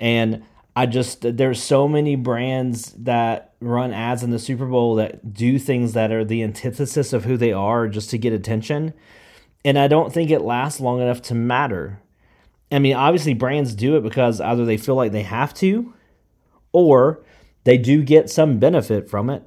And 0.00 0.42
I 0.74 0.86
just 0.86 1.36
there's 1.36 1.62
so 1.62 1.86
many 1.86 2.16
brands 2.16 2.92
that 2.92 3.52
run 3.60 3.92
ads 3.92 4.22
in 4.22 4.30
the 4.30 4.38
Super 4.38 4.64
Bowl 4.64 4.94
that 4.94 5.34
do 5.34 5.58
things 5.58 5.92
that 5.92 6.12
are 6.12 6.24
the 6.24 6.42
antithesis 6.42 7.12
of 7.12 7.26
who 7.26 7.36
they 7.36 7.52
are 7.52 7.88
just 7.88 8.08
to 8.08 8.16
get 8.16 8.32
attention. 8.32 8.94
And 9.66 9.78
I 9.78 9.86
don't 9.86 10.14
think 10.14 10.30
it 10.30 10.40
lasts 10.40 10.80
long 10.80 11.02
enough 11.02 11.20
to 11.22 11.34
matter. 11.34 12.00
I 12.72 12.78
mean, 12.78 12.96
obviously 12.96 13.34
brands 13.34 13.74
do 13.74 13.98
it 13.98 14.02
because 14.02 14.40
either 14.40 14.64
they 14.64 14.78
feel 14.78 14.94
like 14.94 15.12
they 15.12 15.24
have 15.24 15.52
to 15.54 15.92
or 16.72 17.22
they 17.64 17.76
do 17.76 18.02
get 18.02 18.30
some 18.30 18.58
benefit 18.58 19.10
from 19.10 19.28
it. 19.28 19.42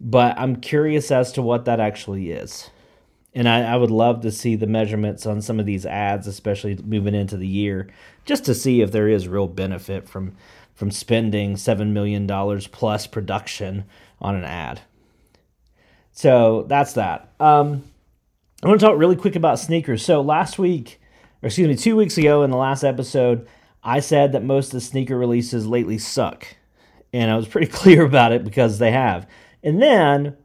But 0.00 0.38
I'm 0.38 0.56
curious 0.56 1.10
as 1.10 1.32
to 1.32 1.42
what 1.42 1.64
that 1.64 1.80
actually 1.80 2.30
is. 2.30 2.70
And 3.34 3.48
I, 3.48 3.62
I, 3.62 3.76
would 3.76 3.90
love 3.90 4.22
to 4.22 4.32
see 4.32 4.56
the 4.56 4.66
measurements 4.66 5.26
on 5.26 5.42
some 5.42 5.60
of 5.60 5.66
these 5.66 5.84
ads, 5.84 6.26
especially 6.26 6.76
moving 6.76 7.14
into 7.14 7.36
the 7.36 7.46
year, 7.46 7.88
just 8.24 8.44
to 8.46 8.54
see 8.54 8.80
if 8.80 8.90
there 8.90 9.08
is 9.08 9.28
real 9.28 9.46
benefit 9.46 10.08
from 10.08 10.34
from 10.74 10.90
spending 10.92 11.56
seven 11.56 11.92
million 11.92 12.26
dollars 12.26 12.68
plus 12.68 13.06
production 13.06 13.84
on 14.20 14.36
an 14.36 14.44
ad. 14.44 14.80
So 16.12 16.64
that's 16.68 16.94
that. 16.94 17.32
Um, 17.38 17.82
I 18.62 18.66
want 18.66 18.80
to 18.80 18.86
talk 18.86 18.98
really 18.98 19.14
quick 19.14 19.36
about 19.36 19.60
sneakers. 19.60 20.04
So 20.04 20.20
last 20.20 20.58
week, 20.58 21.00
or 21.42 21.46
excuse 21.46 21.68
me, 21.68 21.76
two 21.76 21.94
weeks 21.94 22.18
ago 22.18 22.42
in 22.42 22.50
the 22.50 22.56
last 22.56 22.82
episode, 22.82 23.46
I 23.84 24.00
said 24.00 24.32
that 24.32 24.42
most 24.42 24.66
of 24.66 24.72
the 24.72 24.80
sneaker 24.80 25.16
releases 25.16 25.66
lately 25.66 25.98
suck, 25.98 26.56
and 27.12 27.30
I 27.30 27.36
was 27.36 27.46
pretty 27.46 27.66
clear 27.72 28.04
about 28.04 28.32
it 28.32 28.44
because 28.44 28.78
they 28.78 28.90
have. 28.90 29.28
And 29.62 29.82
then 29.82 30.36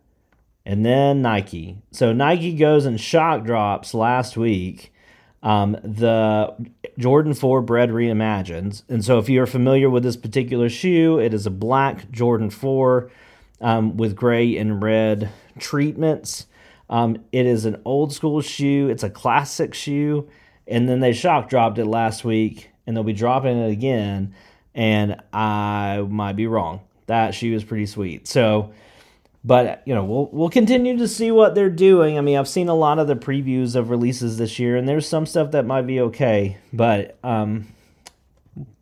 and 0.65 0.86
then 0.86 1.21
Nike. 1.21 1.78
So 1.91 2.13
Nike 2.13 2.56
goes 2.56 2.86
and 2.86 2.99
shock 2.99 3.43
drops 3.43 3.93
last 3.93 4.38
week 4.38 4.93
um, 5.43 5.73
the 5.84 6.56
Jordan 6.97 7.34
4 7.34 7.62
Bred 7.62 7.89
Reimagined. 7.89 8.82
And 8.88 9.04
so 9.04 9.19
if 9.19 9.30
you're 9.30 9.45
familiar 9.45 9.89
with 9.89 10.04
this 10.04 10.15
particular 10.15 10.69
shoe, 10.69 11.19
it 11.19 11.34
is 11.34 11.45
a 11.45 11.52
black 11.52 12.10
Jordan 12.12 12.49
4 12.49 13.12
um, 13.62 13.97
with 13.97 14.15
gray 14.15 14.58
and 14.58 14.82
red 14.82 15.30
treatments. 15.60 16.47
Um, 16.89 17.17
it 17.32 17.45
is 17.45 17.65
an 17.65 17.82
old 17.86 18.13
school 18.13 18.41
shoe, 18.41 18.88
it's 18.89 19.04
a 19.04 19.10
classic 19.10 19.73
shoe. 19.73 20.30
And 20.65 20.88
then 20.88 21.02
they 21.02 21.12
shock 21.12 21.49
dropped 21.49 21.78
it 21.78 21.86
last 21.86 22.23
week, 22.23 22.69
and 22.88 22.95
they'll 22.95 23.04
be 23.04 23.12
dropping 23.12 23.58
it 23.58 23.69
again. 23.69 24.34
And 24.73 25.21
I 25.34 26.06
might 26.10 26.38
be 26.38 26.47
wrong. 26.47 26.80
That 27.08 27.36
shoe 27.36 27.54
is 27.54 27.65
pretty 27.65 27.86
sweet. 27.86 28.30
So, 28.30 28.71
but 29.44 29.84
you 29.86 29.94
know, 29.94 30.06
we'll 30.06 30.30
we'll 30.32 30.50
continue 30.50 30.98
to 30.98 31.08
see 31.08 31.32
what 31.32 31.54
they're 31.56 31.70
doing. 31.70 32.18
I 32.18 32.22
mean, 32.22 32.38
I've 32.38 32.48
seen 32.48 32.70
a 32.70 32.76
lot 32.76 33.00
of 33.00 33.08
the 33.08 33.16
previews 33.16 33.76
of 33.76 33.90
releases 33.90 34.38
this 34.38 34.58
year, 34.58 34.78
and 34.78 34.88
there's 34.88 35.08
some 35.08 35.26
stuff 35.26 35.52
that 35.52 35.66
might 35.66 35.86
be 35.86 36.00
okay, 36.02 36.58
but 36.72 37.18
um, 37.24 37.68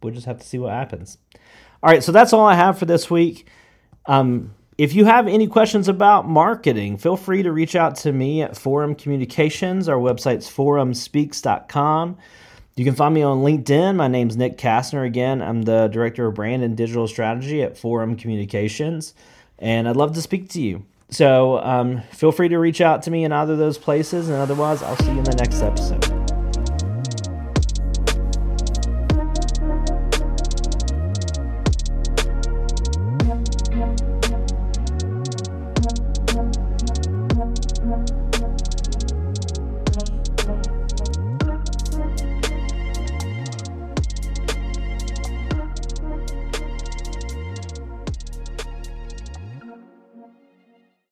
we'll 0.02 0.14
just 0.14 0.28
have 0.28 0.40
to 0.40 0.46
see 0.46 0.60
what 0.60 0.72
happens. 0.72 1.18
All 1.84 1.90
right, 1.90 2.04
so 2.04 2.12
that's 2.12 2.32
all 2.32 2.46
I 2.46 2.54
have 2.54 2.78
for 2.78 2.86
this 2.86 3.10
week. 3.10 3.48
Um, 4.06 4.54
if 4.78 4.94
you 4.94 5.06
have 5.06 5.28
any 5.28 5.48
questions 5.48 5.88
about 5.88 6.28
marketing, 6.28 6.98
feel 6.98 7.18
free 7.18 7.44
to 7.44 7.52
reach 7.52 7.76
out 7.76 7.96
to 7.98 8.12
me 8.12 8.44
at 8.44 8.56
Forum 8.56 8.94
Communications. 8.94 9.90
Our 9.90 9.98
website's 9.98 10.48
forumspeaks.com. 10.48 12.18
You 12.76 12.86
can 12.86 12.96
find 12.96 13.14
me 13.14 13.22
on 13.22 13.40
LinkedIn. 13.40 13.96
My 13.96 14.08
name's 14.08 14.38
Nick 14.38 14.58
Kastner. 14.58 15.06
Again, 15.06 15.42
I'm 15.42 15.64
the 15.64 15.88
Director 15.88 16.28
of 16.28 16.36
Brand 16.36 16.64
and 16.64 16.78
Digital 16.78 17.08
Strategy 17.08 17.64
at 17.64 17.78
Forum 17.78 18.16
Communications 18.16 19.14
and 19.62 19.88
I'd 19.88 19.96
love 19.96 20.14
to 20.16 20.22
speak 20.22 20.50
to 20.50 20.62
you. 20.62 20.84
So 21.10 21.60
um, 21.60 22.02
feel 22.12 22.32
free 22.32 22.50
to 22.50 22.58
reach 22.58 22.82
out 22.82 23.04
to 23.04 23.12
me 23.12 23.24
in 23.24 23.32
either 23.32 23.54
of 23.54 23.60
those 23.60 23.78
places, 23.78 24.28
and 24.28 24.38
otherwise, 24.38 24.82
I'll 24.82 24.98
see 24.98 25.12
you 25.12 25.20
in 25.20 25.24
the 25.24 25.36
next 25.36 25.62
episode. 25.62 26.11